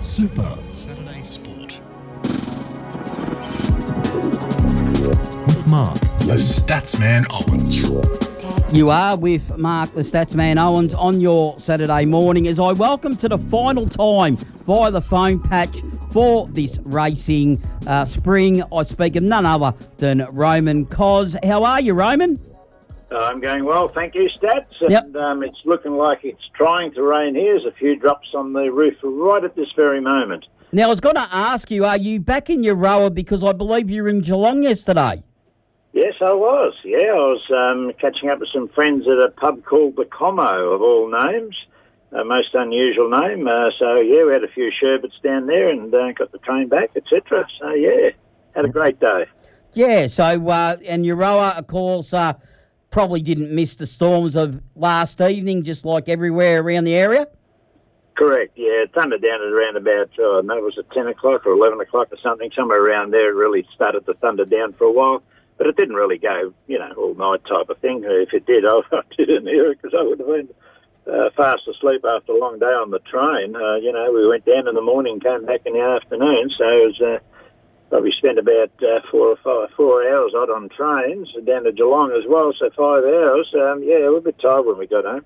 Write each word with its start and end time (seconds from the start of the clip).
Super 0.00 0.56
Saturday 0.70 1.22
Sport. 1.22 1.80
With 5.46 5.66
Mark, 5.66 5.98
the 6.20 6.36
Statsman 6.36 7.24
Owens. 7.30 7.82
You 8.74 8.90
are 8.90 9.16
with 9.16 9.56
Mark, 9.56 9.92
the 9.94 10.02
Statsman 10.02 10.58
Owens, 10.58 10.92
on 10.94 11.20
your 11.20 11.58
Saturday 11.58 12.04
morning 12.04 12.46
as 12.46 12.60
I 12.60 12.72
welcome 12.72 13.16
to 13.16 13.28
the 13.28 13.38
final 13.38 13.86
time 13.86 14.36
via 14.36 14.90
the 14.90 15.00
phone 15.00 15.40
patch 15.40 15.78
for 16.10 16.46
this 16.48 16.78
racing 16.84 17.62
uh, 17.86 18.04
spring. 18.04 18.62
I 18.72 18.82
speak 18.82 19.16
of 19.16 19.22
none 19.22 19.46
other 19.46 19.74
than 19.96 20.26
Roman 20.30 20.86
Koz. 20.86 21.42
How 21.44 21.64
are 21.64 21.80
you, 21.80 21.94
Roman? 21.94 22.38
Uh, 23.10 23.18
I'm 23.18 23.40
going 23.40 23.64
well, 23.64 23.88
thank 23.88 24.14
you, 24.14 24.28
Stats. 24.40 24.64
And 24.80 24.90
Yep. 24.90 25.16
um, 25.16 25.42
it's 25.42 25.58
looking 25.64 25.96
like 25.96 26.20
it's 26.24 26.42
trying 26.54 26.92
to 26.94 27.02
rain 27.02 27.34
here. 27.34 27.58
There's 27.58 27.72
a 27.72 27.76
few 27.76 27.96
drops 27.96 28.28
on 28.34 28.52
the 28.52 28.70
roof 28.72 28.94
right 29.02 29.44
at 29.44 29.54
this 29.54 29.68
very 29.76 30.00
moment. 30.00 30.44
Now, 30.72 30.84
I 30.84 30.86
was 30.88 31.00
going 31.00 31.14
to 31.14 31.28
ask 31.30 31.70
you, 31.70 31.84
are 31.84 31.96
you 31.96 32.18
back 32.18 32.50
in 32.50 32.62
Euroa 32.62 33.14
because 33.14 33.44
I 33.44 33.52
believe 33.52 33.88
you 33.88 34.02
were 34.02 34.08
in 34.08 34.20
Geelong 34.20 34.64
yesterday? 34.64 35.22
Yes, 35.92 36.14
I 36.20 36.32
was. 36.32 36.74
Yeah, 36.84 36.98
I 36.98 37.14
was 37.14 37.42
um, 37.50 37.92
catching 38.00 38.28
up 38.28 38.40
with 38.40 38.48
some 38.52 38.68
friends 38.68 39.06
at 39.06 39.18
a 39.18 39.30
pub 39.30 39.64
called 39.64 39.96
the 39.96 40.04
Como, 40.04 40.72
of 40.72 40.82
all 40.82 41.08
names. 41.08 41.56
A 42.12 42.24
most 42.24 42.54
unusual 42.54 43.08
name. 43.08 43.46
Uh, 43.46 43.70
so, 43.78 44.00
yeah, 44.00 44.24
we 44.24 44.32
had 44.32 44.42
a 44.44 44.48
few 44.48 44.70
sherbets 44.80 45.14
down 45.22 45.46
there 45.46 45.68
and 45.68 45.94
uh, 45.94 46.12
got 46.12 46.32
the 46.32 46.38
train 46.38 46.68
back, 46.68 46.90
etc. 46.96 47.46
So, 47.60 47.70
yeah, 47.70 48.10
had 48.54 48.64
a 48.64 48.68
great 48.68 48.98
day. 48.98 49.26
Yeah, 49.74 50.06
so, 50.08 50.48
uh, 50.48 50.76
and 50.86 51.04
Euroa, 51.04 51.56
of 51.58 51.66
course, 51.66 52.12
uh, 52.12 52.34
probably 52.96 53.20
didn't 53.20 53.54
miss 53.54 53.76
the 53.76 53.84
storms 53.84 54.36
of 54.36 54.58
last 54.74 55.20
evening, 55.20 55.62
just 55.62 55.84
like 55.84 56.08
everywhere 56.08 56.62
around 56.62 56.84
the 56.84 56.94
area. 56.94 57.28
Correct, 58.16 58.52
yeah. 58.56 58.84
It 58.84 58.94
thundered 58.94 59.20
down 59.20 59.42
at 59.42 59.52
around 59.52 59.76
about, 59.76 60.08
oh, 60.18 60.40
no, 60.42 60.54
was 60.62 60.78
at 60.78 60.90
10 60.92 61.06
o'clock 61.08 61.44
or 61.44 61.52
11 61.52 61.78
o'clock 61.82 62.08
or 62.10 62.16
something? 62.22 62.50
Somewhere 62.56 62.82
around 62.82 63.10
there. 63.10 63.32
It 63.32 63.34
really 63.34 63.68
started 63.74 64.06
to 64.06 64.14
thunder 64.14 64.46
down 64.46 64.72
for 64.72 64.84
a 64.84 64.90
while. 64.90 65.22
But 65.58 65.66
it 65.66 65.76
didn't 65.76 65.94
really 65.94 66.16
go, 66.16 66.54
you 66.68 66.78
know, 66.78 66.90
all 66.96 67.14
night 67.14 67.42
type 67.44 67.68
of 67.68 67.76
thing. 67.80 68.02
If 68.02 68.32
it 68.32 68.46
did, 68.46 68.64
I, 68.64 68.80
I 68.90 69.02
didn't 69.14 69.46
hear 69.46 69.72
it 69.72 69.82
because 69.82 69.94
I 70.00 70.02
would 70.02 70.18
have 70.18 70.28
been 70.28 70.48
uh, 71.06 71.28
fast 71.36 71.68
asleep 71.68 72.02
after 72.02 72.32
a 72.32 72.38
long 72.38 72.58
day 72.58 72.64
on 72.64 72.92
the 72.92 73.00
train. 73.00 73.54
Uh, 73.54 73.76
you 73.76 73.92
know, 73.92 74.10
we 74.10 74.26
went 74.26 74.46
down 74.46 74.68
in 74.68 74.74
the 74.74 74.80
morning, 74.80 75.20
came 75.20 75.44
back 75.44 75.66
in 75.66 75.74
the 75.74 75.82
afternoon. 75.82 76.48
So 76.56 76.64
it 76.64 76.96
was, 76.96 77.00
uh, 77.02 77.18
probably 77.88 78.12
spent 78.12 78.38
about 78.38 78.70
uh, 78.82 79.00
four 79.10 79.28
or 79.28 79.36
five, 79.36 79.74
four 79.76 80.08
hours 80.08 80.32
odd 80.36 80.50
on 80.50 80.68
trains 80.68 81.28
down 81.46 81.64
to 81.64 81.72
Geelong 81.72 82.12
as 82.12 82.24
well. 82.28 82.52
So 82.58 82.70
five 82.70 83.04
hours. 83.04 83.52
Um, 83.54 83.82
yeah, 83.82 83.98
we 83.98 84.08
were 84.08 84.18
a 84.18 84.20
bit 84.20 84.38
tired 84.40 84.66
when 84.66 84.78
we 84.78 84.86
got 84.86 85.04
home. 85.04 85.24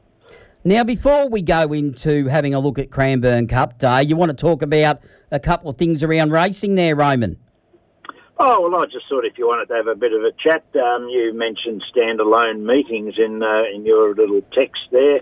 Now, 0.62 0.84
before 0.84 1.28
we 1.28 1.40
go 1.40 1.72
into 1.72 2.26
having 2.26 2.52
a 2.52 2.60
look 2.60 2.78
at 2.78 2.90
Cranbourne 2.90 3.46
Cup 3.46 3.78
Day, 3.78 4.02
you 4.02 4.14
want 4.14 4.30
to 4.30 4.36
talk 4.36 4.60
about 4.60 5.00
a 5.30 5.40
couple 5.40 5.70
of 5.70 5.78
things 5.78 6.02
around 6.02 6.32
racing 6.32 6.74
there, 6.74 6.94
Roman? 6.94 7.38
Oh, 8.38 8.68
well, 8.68 8.82
I 8.82 8.86
just 8.86 9.06
thought 9.08 9.24
if 9.24 9.38
you 9.38 9.46
wanted 9.46 9.68
to 9.68 9.74
have 9.74 9.86
a 9.86 9.94
bit 9.94 10.12
of 10.12 10.22
a 10.22 10.32
chat, 10.32 10.64
um, 10.74 11.08
you 11.08 11.32
mentioned 11.34 11.82
standalone 11.94 12.64
meetings 12.64 13.14
in 13.18 13.42
uh, 13.42 13.64
in 13.74 13.84
your 13.84 14.14
little 14.14 14.40
text 14.52 14.80
there. 14.90 15.20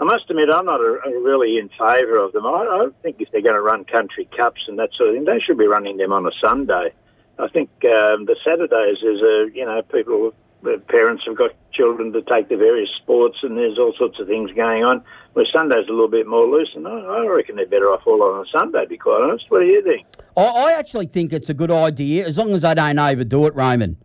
I 0.00 0.04
must 0.04 0.30
admit, 0.30 0.48
I'm 0.48 0.66
not 0.66 0.80
a, 0.80 1.00
a 1.06 1.22
really 1.22 1.58
in 1.58 1.68
favour 1.70 2.18
of 2.18 2.32
them. 2.32 2.46
I, 2.46 2.50
I 2.50 2.88
think 3.02 3.16
if 3.20 3.30
they're 3.32 3.42
going 3.42 3.56
to 3.56 3.62
run 3.62 3.84
country 3.84 4.28
cups 4.36 4.62
and 4.68 4.78
that 4.78 4.90
sort 4.96 5.10
of 5.10 5.14
thing, 5.16 5.24
they 5.24 5.40
should 5.40 5.58
be 5.58 5.66
running 5.66 5.96
them 5.96 6.12
on 6.12 6.24
a 6.24 6.30
Sunday. 6.40 6.92
I 7.38 7.48
think 7.48 7.70
um, 7.84 8.26
the 8.26 8.36
Saturdays 8.44 8.98
is 8.98 9.22
a 9.22 9.46
you 9.54 9.64
know 9.64 9.82
people 9.82 10.34
uh, 10.64 10.78
parents 10.88 11.22
have 11.26 11.36
got 11.36 11.52
children 11.72 12.12
to 12.12 12.22
take 12.22 12.48
to 12.48 12.56
various 12.56 12.90
sports 13.00 13.38
and 13.42 13.56
there's 13.56 13.78
all 13.78 13.94
sorts 13.96 14.18
of 14.18 14.26
things 14.26 14.50
going 14.52 14.82
on. 14.82 15.02
Where 15.34 15.46
Sunday's 15.54 15.86
a 15.88 15.92
little 15.92 16.08
bit 16.08 16.26
more 16.26 16.46
loose, 16.46 16.70
and 16.74 16.86
I, 16.86 16.90
I 16.90 17.26
reckon 17.26 17.56
they're 17.56 17.66
better 17.66 17.86
off 17.86 18.02
all 18.06 18.22
on 18.22 18.44
a 18.44 18.50
Sunday. 18.50 18.82
To 18.82 18.88
be 18.88 18.98
quite 18.98 19.20
honest, 19.22 19.44
what 19.50 19.60
do 19.60 19.66
you 19.66 19.82
think? 19.82 20.06
I, 20.36 20.42
I 20.42 20.72
actually 20.72 21.06
think 21.06 21.32
it's 21.32 21.48
a 21.48 21.54
good 21.54 21.70
idea 21.70 22.26
as 22.26 22.38
long 22.38 22.54
as 22.54 22.62
they 22.62 22.74
don't 22.74 22.98
overdo 22.98 23.46
it, 23.46 23.54
Roman. 23.54 23.96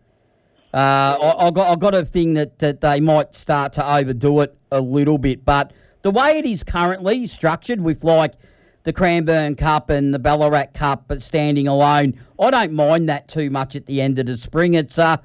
Uh, 0.74 1.18
I, 1.22 1.48
I 1.48 1.52
got 1.52 1.70
I 1.70 1.76
got 1.76 1.96
a 1.96 2.06
thing 2.06 2.34
that, 2.34 2.60
that 2.60 2.82
they 2.82 3.00
might 3.00 3.36
start 3.36 3.74
to 3.74 3.96
overdo 3.96 4.42
it 4.42 4.56
a 4.72 4.82
little 4.82 5.18
bit, 5.18 5.46
but 5.46 5.72
the 6.04 6.12
way 6.12 6.38
it 6.38 6.46
is 6.46 6.64
currently 6.64 7.26
structured 7.26 7.82
with 7.82 8.04
like 8.04 8.34
the 8.84 8.94
Cranbourne 8.94 9.56
Cup 9.56 9.90
and 9.90 10.14
the 10.14 10.20
Ballarat 10.20 10.68
Cup, 10.74 11.06
but 11.08 11.22
standing 11.22 11.68
alone, 11.68 12.20
I 12.40 12.52
don't 12.52 12.74
mind 12.74 13.10
that 13.10 13.28
too 13.28 13.50
much 13.50 13.76
at 13.76 13.86
the 13.86 14.02
end 14.02 14.20
of 14.20 14.26
the 14.26 14.38
spring. 14.38 14.74
It's 14.74 15.00
uh, 15.00 15.18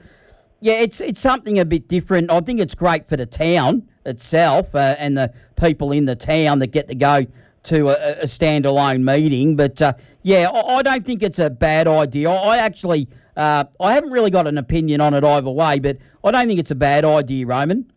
yeah, 0.60 0.74
it's 0.74 1.00
it's 1.00 1.20
something 1.20 1.58
a 1.58 1.64
bit 1.64 1.88
different. 1.88 2.30
I 2.30 2.40
think 2.40 2.60
it's 2.60 2.74
great 2.74 3.08
for 3.08 3.16
the 3.16 3.26
town 3.26 3.88
itself 4.06 4.74
uh, 4.74 4.96
and 4.98 5.16
the 5.16 5.32
people 5.56 5.92
in 5.92 6.06
the 6.06 6.16
town 6.16 6.60
that 6.60 6.68
get 6.68 6.88
to 6.88 6.94
go 6.94 7.26
to 7.64 7.88
a, 7.88 8.20
a 8.20 8.24
standalone 8.24 9.02
meeting. 9.02 9.56
But 9.56 9.82
uh, 9.82 9.94
yeah, 10.22 10.48
I, 10.48 10.76
I 10.76 10.82
don't 10.82 11.04
think 11.04 11.22
it's 11.22 11.40
a 11.40 11.50
bad 11.50 11.88
idea. 11.88 12.30
I, 12.30 12.34
I 12.34 12.58
actually, 12.58 13.08
uh, 13.36 13.64
I 13.80 13.94
haven't 13.94 14.10
really 14.10 14.30
got 14.30 14.46
an 14.46 14.58
opinion 14.58 15.00
on 15.00 15.14
it 15.14 15.24
either 15.24 15.50
way, 15.50 15.80
but 15.80 15.98
I 16.22 16.30
don't 16.30 16.46
think 16.46 16.60
it's 16.60 16.70
a 16.70 16.76
bad 16.76 17.04
idea, 17.04 17.46
Roman. 17.46 17.92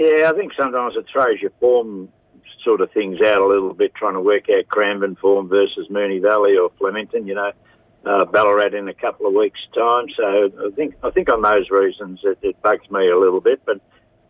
Yeah, 0.00 0.30
I 0.30 0.32
think 0.32 0.52
sometimes 0.58 0.94
it 0.96 1.04
throws 1.12 1.42
your 1.42 1.50
form 1.60 2.08
sort 2.64 2.80
of 2.80 2.90
things 2.92 3.20
out 3.20 3.42
a 3.42 3.46
little 3.46 3.74
bit, 3.74 3.94
trying 3.94 4.14
to 4.14 4.20
work 4.22 4.48
out 4.48 4.66
Cranbourne 4.68 5.16
form 5.16 5.46
versus 5.46 5.88
Moonee 5.90 6.22
Valley 6.22 6.56
or 6.56 6.70
Flemington. 6.78 7.26
You 7.26 7.34
know, 7.34 7.52
uh, 8.06 8.24
Ballarat 8.24 8.74
in 8.74 8.88
a 8.88 8.94
couple 8.94 9.26
of 9.26 9.34
weeks' 9.34 9.60
time. 9.74 10.06
So 10.16 10.50
I 10.66 10.70
think 10.74 10.94
I 11.02 11.10
think 11.10 11.30
on 11.30 11.42
those 11.42 11.68
reasons 11.68 12.20
it, 12.22 12.38
it 12.40 12.62
bugs 12.62 12.90
me 12.90 13.10
a 13.10 13.18
little 13.18 13.42
bit, 13.42 13.60
but. 13.66 13.80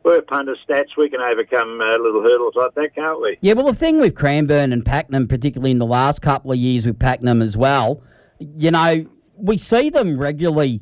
We're 0.03 0.23
punter 0.23 0.57
stats. 0.67 0.97
We 0.97 1.11
can 1.11 1.21
overcome 1.21 1.79
uh, 1.79 1.99
little 1.99 2.23
hurdles 2.23 2.55
like 2.57 2.75
that, 2.75 2.95
can't 2.95 3.21
we? 3.21 3.37
Yeah, 3.43 3.53
well, 3.53 3.67
the 3.67 3.75
thing 3.75 4.01
with 4.01 4.15
Cranbourne 4.15 4.73
and 4.73 4.83
Pakenham, 4.83 5.29
particularly 5.29 5.73
in 5.73 5.79
the 5.79 5.85
last 5.85 6.23
couple 6.23 6.51
of 6.53 6.57
years 6.57 6.87
with 6.87 6.99
Pakenham 6.99 7.43
as 7.43 7.55
well, 7.55 8.03
you 8.39 8.71
know, 8.71 9.05
we 9.37 9.59
see 9.59 9.91
them 9.91 10.19
regularly 10.19 10.81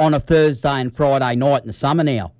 on 0.00 0.14
a 0.14 0.18
Thursday 0.18 0.80
and 0.80 0.96
Friday 0.96 1.36
night 1.36 1.60
in 1.60 1.68
the 1.68 1.72
summer 1.72 2.02
now. 2.02 2.32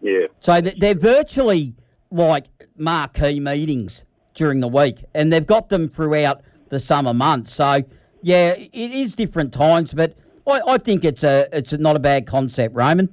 Yeah. 0.00 0.26
So 0.40 0.60
they're 0.60 0.94
virtually 0.94 1.74
like 2.10 2.46
marquee 2.76 3.40
meetings 3.40 4.04
during 4.34 4.60
the 4.60 4.68
week, 4.68 5.04
and 5.14 5.32
they've 5.32 5.46
got 5.46 5.68
them 5.68 5.88
throughout 5.88 6.42
the 6.70 6.80
summer 6.80 7.12
months. 7.12 7.52
So 7.52 7.82
yeah, 8.22 8.52
it 8.52 8.90
is 8.92 9.14
different 9.14 9.52
times, 9.52 9.92
but 9.92 10.14
I, 10.46 10.60
I 10.66 10.78
think 10.78 11.04
it's 11.04 11.24
a 11.24 11.48
it's 11.52 11.72
not 11.72 11.96
a 11.96 12.00
bad 12.00 12.26
concept, 12.26 12.74
Roman. 12.74 13.08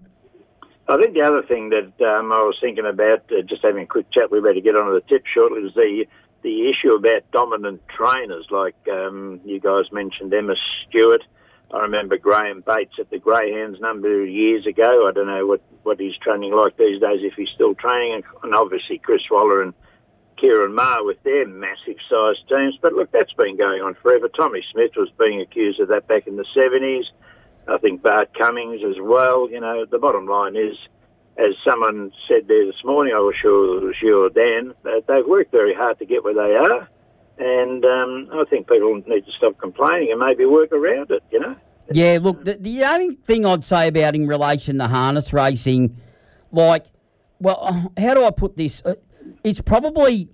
I 0.90 0.98
think 0.98 1.16
the 1.16 1.22
other 1.22 1.44
thing 1.44 1.70
that 1.70 2.08
um, 2.08 2.32
I 2.32 2.40
was 2.44 2.58
thinking 2.62 2.86
about, 2.86 3.30
uh, 3.32 3.42
just 3.42 3.62
having 3.62 3.84
a 3.84 3.86
quick 3.86 4.10
chat, 4.12 4.32
we 4.32 4.40
better 4.40 4.62
get 4.62 4.76
onto 4.76 4.94
the 4.94 5.02
tip 5.02 5.26
shortly, 5.26 5.62
was 5.62 5.74
the 5.74 6.06
the 6.44 6.70
issue 6.70 6.94
about 6.94 7.30
dominant 7.32 7.82
trainers, 7.90 8.46
like 8.52 8.76
um, 8.92 9.42
you 9.44 9.60
guys 9.60 9.92
mentioned 9.92 10.34
Emma 10.34 10.56
Stewart. 10.88 11.24
I 11.74 11.80
remember 11.80 12.18
Graham 12.18 12.64
Bates 12.66 12.96
at 12.98 13.10
the 13.10 13.20
Greyhounds 13.20 13.80
a 13.80 13.82
number 13.82 14.24
of 14.24 14.30
years 14.30 14.66
ago. 14.66 15.08
I 15.08 15.12
don't 15.12 15.28
know 15.28 15.46
what, 15.46 15.62
what 15.84 16.00
he's 16.00 16.16
training 16.18 16.54
like 16.54 16.78
these 16.78 17.02
days, 17.02 17.20
if 17.24 17.34
he's 17.34 17.50
still 17.54 17.76
training, 17.76 18.24
and, 18.44 18.56
obviously 18.56 19.00
Chris 19.00 19.22
Waller 19.30 19.62
and 19.62 19.74
Ciaron 20.38 20.74
Maher 20.74 21.04
with 21.04 21.22
their 21.24 21.46
massive 21.46 21.98
sized 22.10 22.48
teams. 22.48 22.78
But 22.82 22.94
look, 22.94 23.12
that's 23.12 23.34
been 23.34 23.58
going 23.58 23.82
on 23.82 23.96
forever. 23.96 24.30
Tommy 24.30 24.64
Smith 24.72 24.92
was 24.96 25.10
being 25.20 25.42
accused 25.42 25.80
of 25.82 25.90
that 25.90 26.08
back 26.08 26.26
in 26.28 26.38
the 26.38 26.46
70s. 26.56 27.04
I 27.68 27.78
think 27.80 28.02
Bart 28.02 28.34
Cummings 28.34 28.82
as 28.88 28.96
well. 29.02 29.50
You 29.50 29.60
know, 29.60 29.86
the 29.86 30.00
bottom 30.00 30.26
line 30.26 30.56
is, 30.56 30.78
as 31.38 31.54
someone 31.68 32.14
said 32.30 32.48
there 32.48 32.66
this 32.66 32.84
morning, 32.86 33.14
I 33.14 33.20
was 33.20 33.36
sure 33.42 33.78
it 33.78 33.84
was 33.84 33.96
you 34.02 34.24
or 34.24 34.30
Dan, 34.30 34.74
that 34.84 35.04
they've 35.08 35.28
worked 35.28 35.52
very 35.52 35.74
hard 35.74 36.00
to 36.00 36.06
get 36.06 36.24
where 36.24 36.34
they 36.34 36.56
are. 36.56 36.88
And 37.40 37.86
um, 37.86 38.30
I 38.34 38.44
think 38.50 38.68
people 38.68 38.96
need 38.96 39.26
to 39.26 39.32
stop 39.38 39.58
complaining 39.60 40.12
and 40.12 40.20
maybe 40.20 40.46
work 40.46 40.72
around 40.72 41.12
it, 41.12 41.24
you 41.32 41.40
know? 41.40 41.56
Yeah, 41.92 42.20
look, 42.22 42.44
the, 42.44 42.58
the 42.60 42.84
only 42.84 43.16
thing 43.26 43.46
I'd 43.46 43.64
say 43.64 43.88
about 43.88 44.16
in 44.16 44.28
relation 44.28 44.80
to 44.80 44.88
harness 44.88 45.32
racing, 45.32 45.98
like, 46.52 46.86
well, 47.40 47.94
how 47.98 48.14
do 48.14 48.26
I 48.26 48.32
put 48.32 48.58
this? 48.58 48.82
Uh, 48.84 48.96
It's 49.44 49.62
probably 49.62 50.30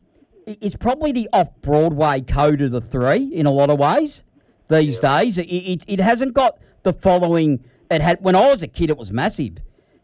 it's 0.45 0.75
probably 0.75 1.11
the 1.11 1.29
off 1.31 1.49
Broadway 1.61 2.21
code 2.21 2.61
of 2.61 2.71
the 2.71 2.81
three 2.81 3.23
in 3.33 3.45
a 3.45 3.51
lot 3.51 3.69
of 3.69 3.79
ways 3.79 4.23
these 4.69 4.99
days. 4.99 5.37
It, 5.37 5.43
it 5.43 5.83
it 5.87 5.99
hasn't 5.99 6.33
got 6.33 6.59
the 6.83 6.93
following 6.93 7.63
it 7.91 8.01
had 8.01 8.19
when 8.21 8.35
I 8.35 8.51
was 8.51 8.63
a 8.63 8.67
kid. 8.67 8.89
It 8.89 8.97
was 8.97 9.11
massive 9.11 9.57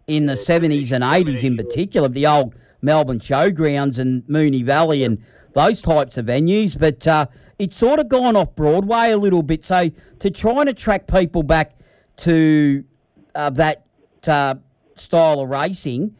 in 0.08 0.26
the 0.26 0.36
seventies 0.36 0.92
and 0.92 1.04
eighties, 1.04 1.44
in 1.44 1.56
particular, 1.56 2.10
the 2.10 2.28
old 2.28 2.56
Melbourne 2.82 3.20
Showgrounds 3.20 4.00
and 4.00 4.24
Moonee 4.24 4.64
Valley 4.64 5.04
and 5.04 5.24
those 5.60 5.82
types 5.82 6.18
of 6.18 6.26
venues. 6.26 6.78
But 6.78 7.06
uh, 7.08 7.28
it's 7.58 7.76
sort 7.76 8.00
of 8.00 8.10
gone 8.10 8.36
off 8.36 8.56
Broadway 8.56 9.12
a 9.12 9.18
little 9.18 9.44
bit. 9.44 9.66
So 9.66 9.90
to 10.20 10.32
try 10.32 10.62
and 10.62 10.70
attract 10.70 11.12
people 11.12 11.44
back 11.44 11.78
to 12.18 12.84
uh, 13.36 13.50
that 13.52 13.86
uh, 14.28 14.56
style 14.96 15.42
of 15.42 15.50
racing, 15.50 16.16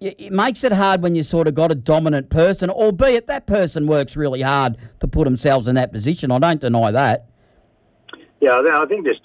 it 0.00 0.32
makes 0.32 0.62
it 0.62 0.70
hard 0.70 1.02
when 1.02 1.16
you 1.16 1.24
sort 1.24 1.48
of 1.48 1.56
got 1.56 1.72
a 1.72 1.74
dominant 1.74 2.30
person, 2.30 2.70
albeit 2.70 3.26
that 3.26 3.46
person 3.46 3.88
works 3.88 4.16
really 4.16 4.42
hard 4.42 4.76
to 5.00 5.08
put 5.08 5.24
themselves 5.24 5.66
in 5.66 5.74
that 5.74 5.90
position. 5.90 6.30
I 6.30 6.38
don't 6.38 6.60
deny 6.60 6.92
that. 6.92 7.26
Yeah, 8.40 8.60
I 8.60 8.86
think- 8.86 9.04
this. 9.04 9.16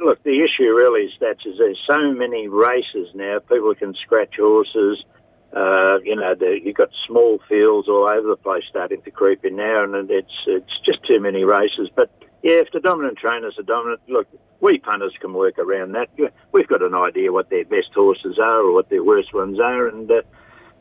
Look, 0.00 0.22
the 0.22 0.44
issue 0.44 0.72
really 0.72 1.06
is 1.06 1.12
that 1.18 1.38
there's 1.58 1.78
so 1.84 2.12
many 2.12 2.46
races 2.46 3.08
now. 3.14 3.40
People 3.40 3.74
can 3.74 3.94
scratch 3.94 4.36
horses. 4.38 5.04
Uh, 5.52 5.98
you 6.04 6.14
know, 6.14 6.34
you've 6.62 6.76
got 6.76 6.90
small 7.06 7.40
fields 7.48 7.88
all 7.88 8.06
over 8.06 8.28
the 8.28 8.36
place 8.36 8.62
starting 8.68 9.02
to 9.02 9.10
creep 9.10 9.44
in 9.44 9.56
now, 9.56 9.82
and 9.82 10.10
it's 10.10 10.32
it's 10.46 10.80
just 10.84 11.04
too 11.06 11.20
many 11.20 11.42
races. 11.44 11.88
But 11.94 12.10
yeah, 12.42 12.54
if 12.54 12.68
the 12.72 12.80
dominant 12.80 13.18
trainers 13.18 13.58
are 13.58 13.64
dominant, 13.64 14.00
look, 14.08 14.28
we 14.60 14.78
punters 14.78 15.14
can 15.20 15.32
work 15.32 15.58
around 15.58 15.92
that. 15.92 16.08
We've 16.52 16.68
got 16.68 16.82
an 16.82 16.94
idea 16.94 17.32
what 17.32 17.50
their 17.50 17.64
best 17.64 17.92
horses 17.94 18.38
are 18.38 18.60
or 18.60 18.72
what 18.72 18.90
their 18.90 19.02
worst 19.02 19.34
ones 19.34 19.58
are, 19.58 19.88
and 19.88 20.10
uh, 20.10 20.22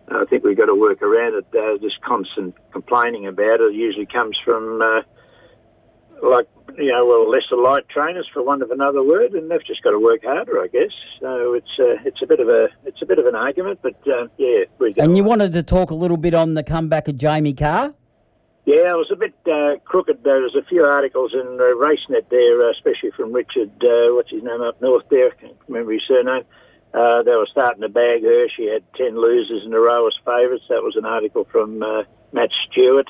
I 0.10 0.26
think 0.26 0.44
we've 0.44 0.58
got 0.58 0.68
to 0.68 0.76
work 0.76 1.02
around 1.02 1.34
it. 1.36 1.46
Uh, 1.58 1.82
this 1.82 1.98
constant 2.06 2.56
complaining 2.72 3.26
about 3.26 3.62
it 3.62 3.74
usually 3.74 4.06
comes 4.06 4.40
from. 4.44 4.82
Like 6.22 6.48
you 6.78 6.92
know, 6.92 7.06
well, 7.06 7.30
lesser 7.30 7.56
light 7.56 7.88
trainers, 7.90 8.28
for 8.34 8.44
want 8.44 8.62
of 8.62 8.72
another 8.72 9.04
word, 9.04 9.34
and 9.34 9.50
they've 9.50 9.66
just 9.66 9.84
got 9.84 9.92
to 9.92 10.00
work 10.00 10.24
harder, 10.24 10.62
I 10.62 10.68
guess. 10.68 10.92
So 11.20 11.54
it's 11.54 11.80
uh, 11.80 12.02
it's 12.06 12.22
a 12.22 12.28
bit 12.28 12.40
of 12.40 12.50
a 12.50 12.68
it's 12.86 13.02
a 13.02 13.06
bit 13.06 13.20
of 13.20 13.26
an 13.26 13.36
argument, 13.36 13.80
but 13.82 13.96
uh, 14.08 14.28
yeah. 14.38 14.66
We. 14.80 14.94
And 14.98 15.18
you 15.18 15.24
wanted 15.24 15.54
to 15.54 15.64
talk 15.64 15.92
a 15.92 15.96
little 15.96 16.18
bit 16.18 16.34
on 16.34 16.54
the 16.54 16.64
comeback 16.64 17.08
of 17.08 17.18
Jamie 17.18 17.54
Kah. 17.54 17.94
Yeah, 18.66 18.92
it 18.92 18.98
was 18.98 19.10
a 19.12 19.16
bit 19.16 19.34
uh, 19.52 19.80
crooked. 19.84 20.24
There 20.24 20.42
was 20.42 20.56
a 20.56 20.64
few 20.66 20.84
articles 20.84 21.34
in 21.34 21.42
uh, 21.42 21.74
RaceNet 21.82 22.30
there, 22.30 22.68
uh, 22.68 22.72
especially 22.72 23.10
from 23.18 23.34
Richard, 23.34 23.72
uh, 23.82 24.14
what's 24.14 24.30
his 24.30 24.44
name 24.44 24.62
up 24.62 24.80
north 24.80 25.06
there, 25.10 25.32
I 25.32 25.42
can't 25.42 25.58
remember 25.68 25.94
his 25.94 26.04
surname. 26.08 26.44
Uh, 26.94 27.24
they 27.24 27.32
were 27.32 27.48
starting 27.50 27.82
to 27.82 27.90
bag 27.90 28.24
her. 28.24 28.48
She 28.56 28.66
had 28.66 28.84
10 28.96 29.20
losers 29.20 29.64
in 29.66 29.74
a 29.74 29.80
row 29.80 30.06
as 30.06 30.14
favourites. 30.26 30.66
That 30.70 30.84
was 30.84 30.96
an 30.96 31.06
article 31.06 31.48
from 31.52 31.82
uh, 31.82 32.04
Matt 32.32 32.50
Stewart. 32.70 33.10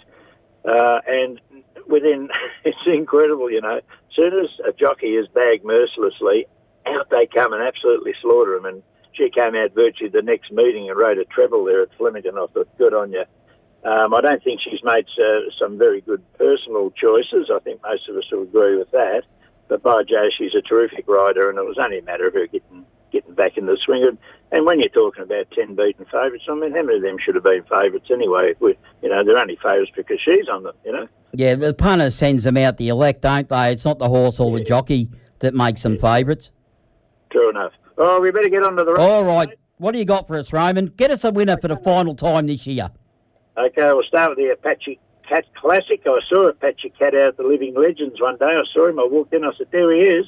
Uh, 0.65 0.99
and 1.07 1.39
within, 1.87 2.29
it's 2.63 2.77
incredible, 2.85 3.51
you 3.51 3.61
know. 3.61 3.77
As 3.77 4.15
soon 4.15 4.33
as 4.33 4.49
a 4.67 4.73
jockey 4.73 5.15
is 5.15 5.27
bagged 5.27 5.63
mercilessly, 5.63 6.45
out 6.85 7.09
they 7.09 7.27
come 7.27 7.53
and 7.53 7.63
absolutely 7.63 8.13
slaughter 8.21 8.55
him. 8.55 8.65
And 8.65 8.83
she 9.13 9.29
came 9.29 9.55
out 9.55 9.73
virtually 9.73 10.09
the 10.09 10.21
next 10.21 10.51
meeting 10.51 10.89
and 10.89 10.97
rode 10.97 11.17
a 11.17 11.25
treble 11.25 11.65
there 11.65 11.81
at 11.81 11.89
Flemington. 11.97 12.37
I 12.37 12.45
thought, 12.47 12.77
good 12.77 12.93
on 12.93 13.11
you. 13.11 13.25
Um, 13.83 14.13
I 14.13 14.21
don't 14.21 14.43
think 14.43 14.59
she's 14.61 14.83
made 14.83 15.05
uh, 15.17 15.49
some 15.57 15.77
very 15.77 16.01
good 16.01 16.21
personal 16.37 16.91
choices. 16.91 17.49
I 17.53 17.59
think 17.59 17.81
most 17.81 18.09
of 18.09 18.17
us 18.17 18.25
will 18.31 18.43
agree 18.43 18.77
with 18.77 18.91
that. 18.91 19.23
But 19.69 19.83
by 19.83 20.03
Joe, 20.03 20.29
she's 20.37 20.55
a 20.55 20.61
terrific 20.61 21.07
rider, 21.07 21.49
and 21.49 21.57
it 21.57 21.65
was 21.65 21.77
only 21.79 21.99
a 21.99 22.03
matter 22.03 22.27
of 22.27 22.33
her 22.33 22.47
getting 22.47 22.85
getting 23.11 23.33
back 23.33 23.57
in 23.57 23.65
the 23.65 23.77
swing. 23.83 24.17
And 24.51 24.65
when 24.65 24.79
you're 24.79 24.89
talking 24.89 25.23
about 25.23 25.51
ten 25.51 25.75
beaten 25.75 26.05
favourites, 26.05 26.45
I 26.49 26.55
mean, 26.55 26.71
how 26.71 26.83
many 26.83 26.97
of 26.97 27.03
them 27.03 27.17
should 27.23 27.35
have 27.35 27.43
been 27.43 27.63
favourites 27.63 28.09
anyway? 28.11 28.53
We, 28.59 28.77
you 29.01 29.09
know, 29.09 29.23
they're 29.23 29.37
only 29.37 29.57
favourites 29.61 29.91
because 29.95 30.19
she's 30.23 30.47
on 30.47 30.63
them. 30.63 30.75
You 30.85 30.93
know. 30.93 31.07
Yeah, 31.33 31.55
the 31.55 31.73
punter 31.73 32.09
sends 32.09 32.43
them 32.43 32.57
out 32.57 32.77
the 32.77 32.89
elect, 32.89 33.21
don't 33.21 33.47
they? 33.47 33.71
It's 33.71 33.85
not 33.85 33.99
the 33.99 34.09
horse 34.09 34.39
or 34.39 34.57
the 34.57 34.63
jockey 34.63 35.09
that 35.39 35.53
makes 35.53 35.83
them 35.83 35.97
favourites. 35.97 36.51
True 37.31 37.49
enough. 37.49 37.73
Oh, 37.97 38.19
we 38.19 38.31
better 38.31 38.49
get 38.49 38.63
on 38.63 38.75
to 38.77 38.83
the. 38.83 38.93
race. 38.93 39.01
All 39.01 39.23
right. 39.23 39.49
What 39.77 39.91
do 39.91 39.99
you 39.99 40.05
got 40.05 40.27
for 40.27 40.35
us, 40.37 40.51
Roman? 40.51 40.87
Get 40.87 41.11
us 41.11 41.23
a 41.23 41.31
winner 41.31 41.57
for 41.57 41.67
the 41.67 41.77
final 41.77 42.15
time 42.15 42.47
this 42.47 42.67
year. 42.67 42.89
Okay, 43.57 43.83
we'll 43.83 44.03
start 44.03 44.29
with 44.29 44.37
the 44.37 44.51
Apache 44.51 44.99
Cat 45.27 45.45
Classic. 45.55 46.01
I 46.05 46.19
saw 46.29 46.47
Apache 46.47 46.93
Cat 46.97 47.13
out 47.13 47.27
at 47.27 47.37
the 47.37 47.43
Living 47.43 47.75
Legends 47.75 48.19
one 48.19 48.37
day. 48.37 48.45
I 48.45 48.63
saw 48.73 48.87
him. 48.87 48.99
I 48.99 49.03
walked 49.03 49.33
in. 49.33 49.43
I 49.43 49.51
said, 49.57 49.67
"There 49.71 49.93
he 49.93 50.01
is." 50.01 50.25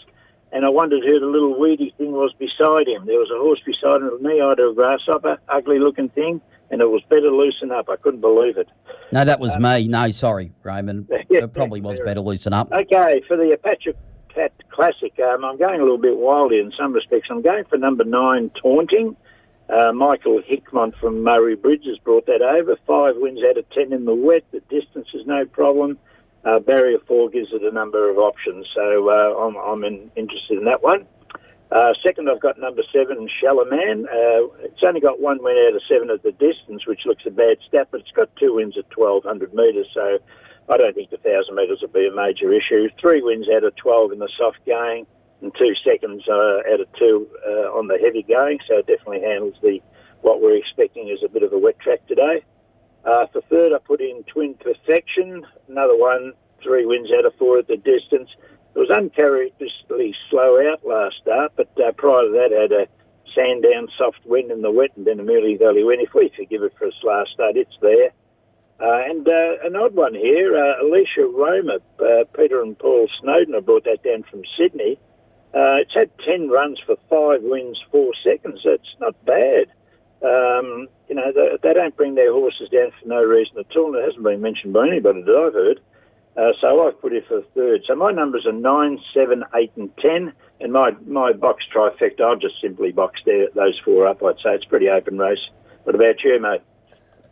And 0.53 0.65
I 0.65 0.69
wondered 0.69 1.03
who 1.05 1.19
the 1.19 1.25
little 1.25 1.57
weedy 1.57 1.93
thing 1.97 2.11
was 2.11 2.33
beside 2.37 2.87
him. 2.87 3.05
There 3.05 3.19
was 3.19 3.31
a 3.33 3.39
horse 3.39 3.61
beside 3.65 4.01
him 4.01 4.11
with 4.11 4.21
me. 4.21 4.41
I 4.41 4.49
had 4.49 4.59
a 4.59 4.73
grasshopper, 4.73 5.37
ugly 5.47 5.79
looking 5.79 6.09
thing, 6.09 6.41
and 6.69 6.81
it 6.81 6.89
was 6.89 7.01
better 7.09 7.31
loosen 7.31 7.71
up. 7.71 7.87
I 7.89 7.95
couldn't 7.95 8.19
believe 8.19 8.57
it. 8.57 8.67
No, 9.13 9.23
that 9.23 9.39
was 9.39 9.55
um, 9.55 9.61
me. 9.61 9.87
No, 9.87 10.11
sorry, 10.11 10.51
Raymond. 10.63 11.09
Yeah, 11.29 11.43
it 11.45 11.53
probably 11.53 11.79
was 11.79 11.99
better 12.01 12.19
loosen 12.19 12.51
up. 12.51 12.71
Okay, 12.71 13.21
for 13.27 13.37
the 13.37 13.51
Apache 13.53 13.93
Cat 14.33 14.51
Classic, 14.69 15.17
um, 15.19 15.45
I'm 15.45 15.57
going 15.57 15.79
a 15.79 15.83
little 15.83 15.97
bit 15.97 16.17
wildy 16.17 16.59
in 16.61 16.73
some 16.77 16.91
respects. 16.91 17.29
I'm 17.31 17.41
going 17.41 17.63
for 17.65 17.77
number 17.77 18.03
nine, 18.03 18.51
Taunting. 18.61 19.15
Uh, 19.69 19.93
Michael 19.93 20.41
Hickmott 20.41 20.97
from 20.99 21.23
Murray 21.23 21.55
Bridge 21.55 21.85
has 21.85 21.97
brought 21.99 22.25
that 22.25 22.41
over. 22.41 22.75
Five 22.85 23.15
wins 23.17 23.39
out 23.49 23.57
of 23.57 23.69
ten 23.69 23.93
in 23.93 24.03
the 24.03 24.13
wet. 24.13 24.43
The 24.51 24.59
distance 24.69 25.07
is 25.13 25.25
no 25.25 25.45
problem. 25.45 25.97
Uh, 26.43 26.59
barrier 26.59 26.97
four 27.07 27.29
gives 27.29 27.53
it 27.53 27.61
a 27.63 27.71
number 27.71 28.09
of 28.09 28.17
options, 28.17 28.65
so 28.73 29.09
uh, 29.09 29.45
I'm, 29.45 29.55
I'm 29.57 29.83
in, 29.83 30.11
interested 30.15 30.57
in 30.57 30.65
that 30.65 30.81
one. 30.81 31.05
Uh, 31.71 31.93
second, 32.03 32.29
I've 32.29 32.41
got 32.41 32.59
number 32.59 32.81
seven, 32.91 33.29
Shalaman. 33.41 34.03
Uh, 34.03 34.51
it's 34.63 34.83
only 34.85 34.99
got 34.99 35.21
one 35.21 35.41
win 35.41 35.55
out 35.67 35.75
of 35.75 35.81
seven 35.87 36.09
at 36.09 36.23
the 36.23 36.33
distance, 36.33 36.85
which 36.85 37.01
looks 37.05 37.23
a 37.25 37.31
bad 37.31 37.57
stat, 37.67 37.87
but 37.91 38.01
it's 38.01 38.11
got 38.11 38.35
two 38.35 38.55
wins 38.55 38.77
at 38.77 38.85
1,200 38.95 39.53
metres, 39.53 39.87
so 39.93 40.17
I 40.67 40.77
don't 40.77 40.93
think 40.93 41.11
the 41.11 41.19
1,000 41.21 41.55
metres 41.55 41.79
will 41.81 41.89
be 41.89 42.07
a 42.07 42.11
major 42.11 42.51
issue. 42.51 42.89
Three 42.99 43.21
wins 43.21 43.47
out 43.55 43.63
of 43.63 43.75
12 43.77 44.13
in 44.13 44.19
the 44.19 44.29
soft 44.37 44.65
going 44.65 45.05
and 45.41 45.53
two 45.57 45.73
seconds 45.83 46.23
uh, 46.27 46.73
out 46.73 46.81
of 46.81 46.87
two 46.97 47.27
uh, 47.47 47.71
on 47.73 47.87
the 47.87 47.97
heavy 47.97 48.23
going, 48.23 48.59
so 48.67 48.77
it 48.77 48.87
definitely 48.87 49.21
handles 49.21 49.55
the 49.61 49.79
what 50.21 50.41
we're 50.41 50.55
expecting 50.55 51.09
is 51.09 51.19
a 51.25 51.29
bit 51.29 51.41
of 51.41 51.51
a 51.51 51.57
wet 51.57 51.79
track 51.79 52.05
today. 52.07 52.43
Uh, 53.03 53.25
for 53.27 53.41
third, 53.49 53.73
I 53.73 53.79
put 53.79 54.01
in 54.01 54.23
Twin 54.23 54.55
Perfection, 54.55 55.45
another 55.67 55.97
one, 55.97 56.33
three 56.63 56.85
wins 56.85 57.09
out 57.17 57.25
of 57.25 57.33
four 57.35 57.57
at 57.59 57.67
the 57.67 57.77
distance. 57.77 58.29
It 58.75 58.79
was 58.79 58.89
uncharacteristically 58.89 60.15
slow 60.29 60.59
out 60.69 60.85
last 60.85 61.15
start, 61.21 61.53
but 61.55 61.69
uh, 61.77 61.91
prior 61.93 62.23
to 62.23 62.31
that, 62.31 62.51
had 62.51 62.71
a 62.71 62.87
Sandown 63.35 63.87
soft 63.97 64.25
wind 64.25 64.51
in 64.51 64.61
the 64.61 64.71
wet 64.71 64.91
and 64.95 65.05
then 65.05 65.19
a 65.19 65.23
Mealy 65.23 65.57
Valley 65.57 65.83
wind. 65.83 66.01
If 66.07 66.13
we 66.13 66.31
forgive 66.35 66.63
it 66.63 66.73
for 66.77 66.85
its 66.85 67.03
last 67.03 67.31
start, 67.31 67.57
it's 67.57 67.77
there. 67.81 68.11
Uh, 68.79 69.09
and 69.09 69.27
uh, 69.27 69.57
an 69.63 69.75
odd 69.75 69.95
one 69.95 70.15
here, 70.15 70.57
uh, 70.57 70.83
Alicia 70.83 71.25
Roma, 71.25 71.77
uh, 71.99 72.23
Peter 72.35 72.61
and 72.61 72.77
Paul 72.77 73.07
Snowden, 73.21 73.55
I 73.55 73.59
brought 73.59 73.83
that 73.83 74.03
down 74.03 74.23
from 74.23 74.41
Sydney. 74.57 74.97
Uh, 75.53 75.83
it's 75.83 75.93
had 75.93 76.09
10 76.25 76.49
runs 76.49 76.79
for 76.85 76.95
five 77.09 77.43
wins, 77.43 77.79
four 77.91 78.13
seconds. 78.23 78.61
That's 78.63 78.95
not 78.99 79.23
bad. 79.25 79.67
Um, 80.23 80.87
you 81.09 81.15
know, 81.15 81.31
they, 81.33 81.57
they, 81.63 81.73
don't 81.73 81.95
bring 81.97 82.13
their 82.13 82.31
horses 82.31 82.69
down 82.69 82.91
for 83.01 83.07
no 83.07 83.23
reason 83.23 83.57
at 83.57 83.75
all. 83.75 83.87
and 83.87 84.03
It 84.03 84.05
hasn't 84.05 84.23
been 84.23 84.41
mentioned 84.41 84.73
by 84.73 84.87
anybody 84.87 85.23
that 85.23 85.35
I've 85.35 85.53
heard. 85.53 85.79
Uh, 86.37 86.53
so 86.61 86.87
I've 86.87 87.01
put 87.01 87.11
it 87.11 87.27
for 87.27 87.41
third. 87.55 87.81
So 87.87 87.95
my 87.95 88.11
numbers 88.11 88.45
are 88.45 88.51
9, 88.51 88.99
7, 89.13 89.43
8 89.53 89.71
and 89.77 89.97
10. 89.97 90.33
And 90.59 90.73
my, 90.73 90.91
my 91.07 91.33
box 91.33 91.63
trifecta, 91.73 92.21
I've 92.21 92.39
just 92.39 92.61
simply 92.61 92.91
boxed 92.91 93.23
there, 93.25 93.47
those 93.55 93.79
four 93.83 94.07
up. 94.07 94.23
I'd 94.23 94.35
say 94.35 94.53
it's 94.53 94.65
pretty 94.65 94.89
open 94.89 95.17
race. 95.17 95.39
What 95.83 95.95
about 95.95 96.23
you, 96.23 96.39
mate? 96.39 96.61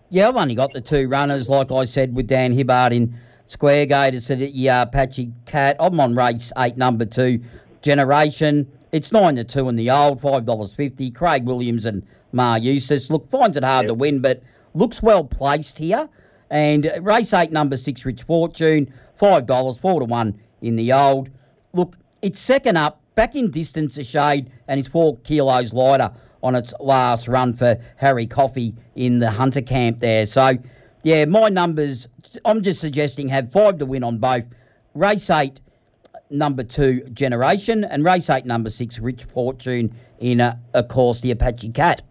Yeah, 0.10 0.30
I've 0.30 0.36
only 0.36 0.56
got 0.56 0.74
the 0.74 0.82
two 0.82 1.08
runners, 1.08 1.48
like 1.48 1.72
I 1.72 1.86
said, 1.86 2.16
with 2.16 2.26
Dan 2.26 2.54
Hibbard 2.54 2.92
in 2.92 3.16
Square 3.48 3.86
Gate. 3.86 4.16
It's 4.16 4.28
the 4.28 4.70
uh, 4.70 4.82
Apache 4.82 5.32
Cat. 5.46 5.76
I'm 5.80 6.00
on 6.00 6.16
race 6.16 6.52
eight, 6.58 6.78
number 6.78 7.06
two 7.06 7.42
generation. 7.84 8.72
It's 8.92 9.12
nine 9.12 9.36
to 9.36 9.44
two 9.44 9.70
in 9.70 9.76
the 9.76 9.92
old, 9.92 10.20
five 10.20 10.46
dollars 10.46 10.74
fifty. 10.74 11.12
Craig 11.12 11.46
Williams 11.46 11.86
and 11.86 12.06
Maher 12.32 12.60
Eustace. 12.60 13.10
Look, 13.10 13.30
finds 13.30 13.58
it 13.58 13.64
hard 13.64 13.84
yep. 13.84 13.90
to 13.90 13.94
win, 13.94 14.20
but 14.20 14.42
looks 14.74 15.02
well 15.02 15.24
placed 15.24 15.78
here. 15.78 16.10
And 16.50 16.92
race 17.02 17.34
eight, 17.34 17.52
number 17.52 17.78
six, 17.78 18.06
Rich 18.06 18.24
Fortune, 18.24 18.94
five 19.16 19.46
dollars, 19.46 19.78
four 19.78 20.00
to 20.00 20.06
one 20.06 20.40
in 20.62 20.76
the 20.76 20.92
old. 20.92 21.30
Look, 21.74 21.96
it's 22.22 22.40
second 22.40 22.78
up, 22.78 23.02
back 23.16 23.36
in 23.36 23.52
distance 23.52 23.98
a 23.98 24.04
shade, 24.04 24.52
and 24.68 24.80
it's 24.80 24.90
four 24.90 25.18
kilos 25.18 25.74
lighter 25.74 26.12
on 26.42 26.56
its 26.56 26.74
last 26.80 27.28
run 27.28 27.54
for 27.54 27.78
Harry 27.98 28.26
Coffey 28.26 28.74
in 28.96 29.20
the 29.20 29.30
Hunter 29.30 29.62
camp 29.62 30.00
there. 30.00 30.26
So, 30.26 30.58
yeah, 31.04 31.26
my 31.26 31.50
numbers, 31.50 32.08
I'm 32.46 32.64
just 32.64 32.80
suggesting 32.80 33.28
have 33.28 33.52
five 33.52 33.78
to 33.78 33.86
win 33.86 34.04
on 34.04 34.18
both. 34.18 34.46
Race 34.96 35.30
eight, 35.30 35.62
number 36.30 36.64
two 36.64 37.02
generation, 37.14 37.84
and 37.84 38.04
race 38.04 38.30
eight, 38.30 38.46
number 38.46 38.70
six, 38.70 39.00
Rich 39.00 39.26
Fortune 39.26 39.94
in, 40.20 40.42
uh, 40.42 40.58
of 40.74 40.88
course, 40.88 41.22
the 41.22 41.32
Apache 41.32 41.70
Cat. 41.70 42.02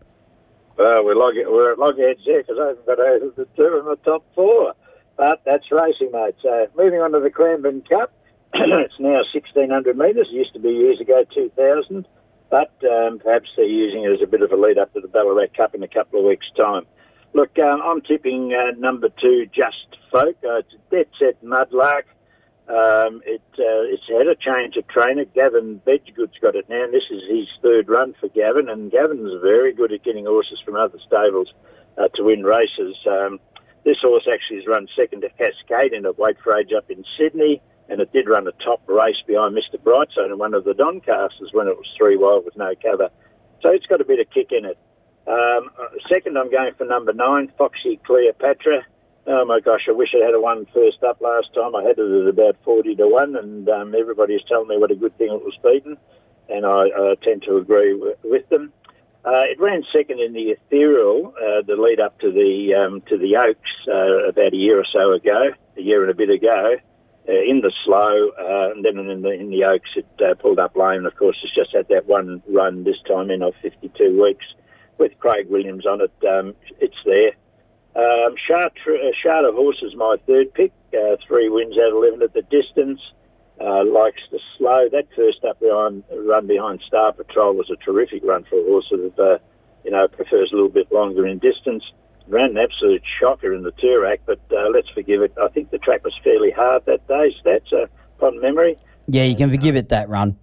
Well, 0.79 1.05
we're, 1.05 1.17
log- 1.17 1.35
we're 1.35 1.73
at 1.73 1.79
loggerheads 1.79 2.21
here 2.25 2.43
because 2.43 2.57
I 2.61 2.69
haven't 2.69 2.87
got 2.87 3.01
over 3.01 3.33
the 3.37 3.47
two 3.57 3.79
in 3.81 3.85
the 3.85 3.99
top 4.05 4.25
four. 4.35 4.75
But 5.17 5.43
that's 5.45 5.73
racing, 5.73 6.13
mate. 6.13 6.37
So 6.41 6.69
moving 6.77 7.01
on 7.01 7.11
to 7.13 7.21
the 7.21 7.31
Cranbourne 7.31 7.83
Cup. 7.83 8.13
it's 8.55 8.95
now 9.01 9.23
1,600 9.35 9.99
metres. 9.99 10.29
It 10.31 10.37
used 10.37 10.53
to 10.53 10.61
be 10.61 10.71
years 10.71 11.01
ago 11.01 11.25
2,000. 11.35 12.07
But 12.51 12.73
um, 12.89 13.19
perhaps 13.19 13.49
they're 13.57 13.67
using 13.67 14.05
it 14.05 14.13
as 14.13 14.23
a 14.23 14.27
bit 14.27 14.41
of 14.41 14.53
a 14.53 14.57
lead 14.57 14.79
up 14.79 14.95
to 14.95 15.01
the 15.01 15.09
Ballarat 15.09 15.49
Cup 15.57 15.75
in 15.75 15.83
a 15.83 15.89
couple 15.89 16.21
of 16.21 16.27
weeks' 16.27 16.47
time. 16.57 16.87
Look, 17.35 17.59
um, 17.59 17.83
I'm 17.85 18.01
tipping 18.01 18.55
uh, 18.55 18.71
number 18.79 19.09
two, 19.21 19.47
Just 19.53 19.99
Folk. 20.11 20.37
Uh, 20.45 20.59
it's 20.59 20.73
a 20.73 20.95
dead 20.95 21.07
set 21.19 21.45
mudlark. 21.45 22.05
Um, 22.69 23.23
it, 23.25 23.41
uh, 23.59 23.89
it's 23.89 24.05
had 24.09 24.29
a 24.29 24.37
change 24.37 24.77
of 24.77 24.87
trainer. 24.89 25.25
Gavin 25.25 25.81
Bedgood's 25.87 26.37
got 26.41 26.55
it 26.55 26.69
now. 26.69 26.85
And 26.85 26.93
this 26.93 27.09
is 27.11 27.23
his 27.29 27.49
third 27.63 27.89
run 27.89 28.15
for 28.21 28.29
Gavin, 28.29 28.69
and 28.69 28.91
Gavin's 28.91 29.41
very 29.41 29.73
good 29.73 29.93
at 29.93 30.05
getting 30.05 30.27
horses 30.27 30.61
from 30.65 30.77
other 30.77 30.99
stables 31.07 31.53
uh, 31.97 32.09
to 32.17 32.25
win 32.25 32.45
races. 32.45 32.95
Um, 33.09 33.41
this 33.85 33.97
horse 34.03 34.29
actually 34.31 34.59
has 34.59 34.67
run 34.67 34.87
second 34.95 35.23
to 35.23 35.31
Cascade 35.31 35.95
in 35.95 36.05
a 36.05 36.13
weight 36.13 36.37
for 36.45 36.59
age 36.59 36.73
up 36.77 36.91
in 36.91 37.05
Sydney, 37.19 37.63
and 37.89 38.03
it 38.03 38.13
did 38.13 38.29
run 38.29 38.47
a 38.47 38.53
top 38.63 38.83
race 38.87 39.23
behind 39.27 39.57
Mr. 39.57 39.81
Brightside 39.81 40.31
in 40.31 40.37
one 40.37 40.53
of 40.53 40.65
the 40.65 40.75
Doncasters 40.75 41.53
when 41.53 41.69
it 41.69 41.77
was 41.77 41.87
three 41.97 42.19
wide 42.19 42.45
with 42.45 42.57
no 42.57 42.75
cover. 42.83 43.09
So 43.63 43.71
it's 43.71 43.87
got 43.87 44.03
a 44.03 44.05
bit 44.05 44.21
of 44.21 44.29
kick 44.31 44.53
in 44.53 44.67
it. 44.67 44.79
Um, 45.27 45.71
uh, 45.81 45.89
second, 46.13 46.37
I'm 46.37 46.51
going 46.51 46.75
for 46.77 46.85
number 46.85 47.15
nine, 47.15 47.51
Foxy 47.57 47.99
Cleopatra. 48.07 48.85
Oh 49.31 49.45
my 49.45 49.61
gosh, 49.61 49.83
I 49.87 49.93
wish 49.93 50.15
I 50.15 50.25
had 50.25 50.33
a 50.33 50.41
one 50.41 50.65
first 50.73 51.03
up 51.03 51.21
last 51.21 51.53
time. 51.55 51.77
I 51.77 51.83
had 51.83 51.99
it 51.99 52.23
at 52.23 52.29
about 52.29 52.57
40 52.65 52.95
to 52.97 53.07
1, 53.07 53.37
and 53.37 53.69
um, 53.69 53.95
everybody's 53.95 54.41
telling 54.49 54.69
me 54.69 54.79
what 54.79 54.91
a 54.91 54.97
good 54.97 55.19
thing 55.19 55.29
it 55.29 55.45
was 55.45 55.55
beaten, 55.63 55.99
and 56.49 56.65
I, 56.65 56.89
I 56.89 57.15
tend 57.23 57.43
to 57.43 57.59
agree 57.59 57.93
with, 57.93 58.17
with 58.25 58.49
them. 58.49 58.73
Uh, 59.27 59.45
it 59.45 59.61
ran 59.61 59.85
second 59.93 60.19
in 60.19 60.33
the 60.33 60.57
Ethereal, 60.57 61.35
uh, 61.37 61.61
the 61.61 61.77
lead 61.77 62.01
up 62.01 62.19
to 62.21 62.33
the 62.33 62.73
um, 62.73 63.03
to 63.03 63.19
the 63.19 63.37
Oaks 63.37 63.71
uh, 63.87 64.31
about 64.31 64.55
a 64.55 64.57
year 64.57 64.81
or 64.81 64.87
so 64.91 65.13
ago, 65.13 65.51
a 65.77 65.81
year 65.83 66.01
and 66.01 66.11
a 66.11 66.15
bit 66.15 66.31
ago, 66.31 66.77
uh, 67.29 67.33
in 67.33 67.61
the 67.61 67.73
slow, 67.85 68.31
uh, 68.31 68.73
and 68.73 68.83
then 68.83 68.97
in 68.97 69.21
the 69.21 69.31
in 69.33 69.51
the 69.51 69.65
Oaks 69.65 69.91
it 69.95 70.07
uh, 70.25 70.37
pulled 70.37 70.59
up 70.59 70.75
lame. 70.75 71.05
Of 71.05 71.15
course, 71.17 71.37
it's 71.45 71.55
just 71.55 71.77
had 71.77 71.89
that 71.89 72.07
one 72.07 72.43
run 72.49 72.85
this 72.85 72.97
time 73.07 73.31
in 73.31 73.43
of 73.43 73.53
52 73.61 74.23
weeks 74.23 74.47
with 74.97 75.13
Craig 75.19 75.51
Williams 75.51 75.85
on 75.85 76.01
it. 76.01 76.13
Um, 76.27 76.55
it's 76.81 76.97
there. 77.05 77.33
Um, 77.97 78.35
Charter, 78.47 78.99
Charter 79.23 79.53
Horse 79.53 79.83
is 79.83 79.95
my 79.97 80.17
third 80.27 80.53
pick. 80.55 80.73
three 81.27 81.49
wins 81.49 81.77
out 81.79 81.91
of 81.91 81.97
11 81.97 82.23
at 82.23 82.33
the 82.33 82.43
distance 82.43 83.01
uh, 83.61 83.85
likes 83.85 84.21
the 84.31 84.41
slow. 84.57 84.89
That 84.91 85.07
first 85.17 85.45
up 85.45 85.61
behind 85.61 86.05
run 86.13 86.47
behind 86.47 86.81
Star 86.87 87.13
Patrol 87.13 87.55
was 87.55 87.71
a 87.71 87.77
terrific 87.77 88.23
run 88.25 88.45
for 88.45 88.59
a 88.59 88.65
horse 88.65 88.89
that 88.91 89.19
uh, 89.19 89.39
you 89.85 89.91
know 89.91 90.07
prefers 90.09 90.51
a 90.53 90.55
little 90.55 90.71
bit 90.71 90.91
longer 90.93 91.27
in 91.27 91.39
distance. 91.39 91.83
Ran 92.29 92.51
an 92.51 92.59
absolute 92.59 93.03
shocker 93.19 93.55
in 93.55 93.63
the 93.63 93.73
Toorak, 93.73 94.19
but 94.27 94.41
uh, 94.53 94.69
let's 94.73 94.89
forgive 94.91 95.23
it. 95.23 95.33
I 95.43 95.49
think 95.49 95.71
the 95.71 95.79
track 95.79 96.05
was 96.05 96.13
fairly 96.23 96.51
hard 96.51 96.85
that 96.85 97.07
day. 97.09 97.35
Stats 97.43 97.73
uh, 97.73 97.87
upon 98.19 98.41
memory. 98.41 98.77
Yeah, 99.07 99.25
you 99.25 99.35
can 99.35 99.51
forgive 99.51 99.77
it 99.77 99.89
that 99.89 100.11
run. 100.11 100.37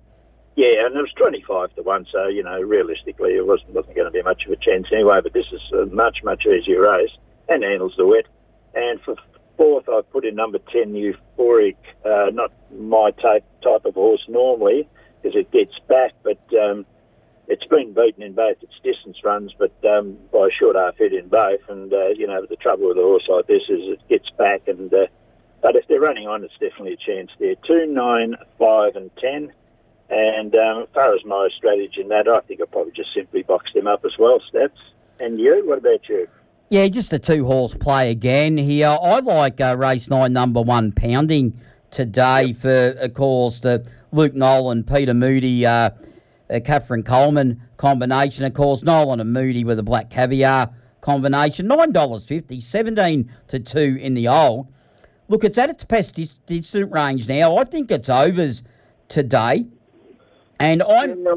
Yeah, 0.56 0.86
and 0.86 0.96
it 0.96 1.02
was 1.02 1.14
twenty-five 1.16 1.76
to 1.76 1.84
one, 1.84 2.08
so 2.12 2.28
you 2.28 2.44
know 2.44 2.60
realistically 2.60 3.36
it 3.36 3.46
wasn't 3.46 3.72
wasn't 3.72 3.96
going 3.96 4.08
to 4.08 4.12
be 4.12 4.22
much 4.24 4.46
of 4.46 4.52
a 4.52 4.56
chance 4.56 4.88
anyway. 4.92 5.20
But 5.22 5.34
this 5.34 5.46
is 5.52 5.62
a 5.74 5.86
much 5.88 6.18
much 6.24 6.46
easier 6.46 6.82
race 6.82 7.12
and 7.50 7.64
handles 7.64 7.94
the 7.98 8.06
wet. 8.06 8.26
And 8.74 9.00
for 9.02 9.16
fourth, 9.58 9.88
I 9.90 10.02
put 10.12 10.26
in 10.26 10.36
number 10.36 10.60
10, 10.60 10.94
Euphoric. 10.94 11.78
Uh, 12.04 12.30
not 12.32 12.52
my 12.78 13.12
type, 13.12 13.46
type 13.62 13.86
of 13.86 13.94
horse 13.94 14.24
normally, 14.28 14.88
because 15.22 15.38
it 15.38 15.52
gets 15.52 15.78
back, 15.88 16.14
but 16.24 16.40
um, 16.54 16.86
it's 17.48 17.66
been 17.66 17.94
beaten 17.94 18.24
in 18.24 18.34
both 18.34 18.58
its 18.62 18.74
distance 18.84 19.18
runs, 19.24 19.54
but 19.58 19.74
um, 19.88 20.18
by 20.32 20.48
a 20.48 20.52
short 20.52 20.76
half 20.76 20.98
hit 20.98 21.14
in 21.14 21.28
both. 21.28 21.62
And, 21.70 21.94
uh, 21.94 22.10
you 22.10 22.28
know, 22.28 22.46
the 22.46 22.56
trouble 22.56 22.88
with 22.90 22.98
a 22.98 23.02
horse 23.02 23.28
like 23.30 23.48
this 23.48 23.64
is 23.70 23.82
it 23.94 24.00
gets 24.10 24.30
back. 24.38 24.68
and 24.68 24.94
uh, 24.94 25.08
But 25.62 25.76
if 25.76 25.88
they're 25.88 26.00
running 26.00 26.28
on, 26.28 26.44
it's 26.44 26.54
definitely 26.54 26.94
a 26.94 26.98
chance 26.98 27.32
there. 27.40 27.56
2, 27.68 27.88
9, 27.88 28.36
5 28.60 28.96
and 28.96 29.12
10. 29.18 29.54
And 30.10 30.56
um, 30.56 30.84
as 30.84 30.88
far 30.94 31.16
as 31.16 31.26
my 31.26 31.50
strategy 31.56 32.02
in 32.02 32.10
that, 32.10 32.28
I 32.28 32.40
think 32.42 32.62
I 32.62 32.66
probably 32.66 32.94
just 32.94 33.14
simply 33.14 33.42
box 33.44 33.72
them 33.74 33.88
up 33.88 34.06
as 34.06 34.18
well, 34.20 34.40
Stats. 34.54 34.78
And 35.20 35.40
you, 35.40 35.64
what 35.66 35.80
about 35.80 36.08
you? 36.10 36.28
Yeah, 36.70 36.88
just 36.88 37.14
a 37.14 37.20
two 37.20 37.46
horse 37.46 37.76
play 37.76 38.10
again 38.10 38.58
here. 38.58 38.88
I 38.88 39.20
like 39.20 39.62
uh, 39.62 39.76
race 39.78 40.10
nine, 40.10 40.34
number 40.34 40.64
one, 40.64 40.92
pounding 40.92 41.60
today 41.92 42.46
yep. 42.46 42.58
for, 42.58 42.88
of 43.00 43.14
course, 43.14 43.60
the 43.60 43.86
Luke 44.12 44.34
Nolan, 44.34 44.84
Peter 44.84 45.14
Moody, 45.14 45.64
uh, 45.64 45.92
uh, 46.50 46.60
Catherine 46.66 47.04
Coleman 47.04 47.62
combination. 47.78 48.46
Of 48.46 48.56
course, 48.56 48.82
Nolan 48.82 49.20
and 49.20 49.32
Moody 49.32 49.64
with 49.64 49.78
a 49.78 49.84
black 49.84 50.10
caviar 50.10 50.74
combination. 51.02 51.68
$9.50, 51.68 52.60
17 52.60 53.32
to 53.48 53.60
2 53.60 54.00
in 54.02 54.16
the 54.16 54.28
old. 54.28 54.68
Look, 55.28 55.44
it's 55.44 55.60
at 55.60 55.70
its 55.70 55.84
best 55.84 56.16
distance 56.16 56.74
range 56.74 57.28
now. 57.28 57.58
I 57.58 57.66
think 57.66 57.92
it's 57.92 58.10
overs 58.10 58.64
today. 59.08 59.68
And 60.60 60.82
I'm 60.82 61.28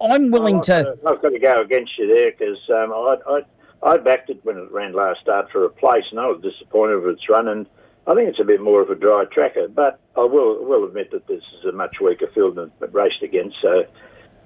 I'm 0.00 0.30
willing 0.30 0.60
to. 0.62 0.96
I've 1.06 1.22
got 1.22 1.30
to 1.30 1.38
go 1.38 1.62
against 1.62 1.98
you 1.98 2.14
there 2.14 2.32
because 2.32 2.58
um, 2.68 2.92
I, 2.92 3.16
I 3.26 3.40
I 3.82 3.96
backed 3.96 4.30
it 4.30 4.44
when 4.44 4.58
it 4.58 4.70
ran 4.70 4.92
last 4.92 5.20
start 5.20 5.50
for 5.50 5.64
a 5.64 5.70
place, 5.70 6.04
and 6.10 6.20
I 6.20 6.26
was 6.26 6.42
disappointed 6.42 7.02
with 7.02 7.14
its 7.14 7.28
run. 7.28 7.48
And 7.48 7.66
I 8.06 8.14
think 8.14 8.28
it's 8.28 8.40
a 8.40 8.44
bit 8.44 8.60
more 8.60 8.82
of 8.82 8.90
a 8.90 8.94
dry 8.94 9.24
tracker, 9.32 9.68
but 9.68 10.00
I 10.16 10.20
will 10.20 10.64
will 10.64 10.84
admit 10.84 11.10
that 11.12 11.26
this 11.26 11.42
is 11.58 11.64
a 11.64 11.72
much 11.72 11.96
weaker 12.00 12.26
field 12.34 12.56
than 12.56 12.70
it 12.80 12.92
raced 12.92 13.22
against. 13.22 13.56
So, 13.62 13.84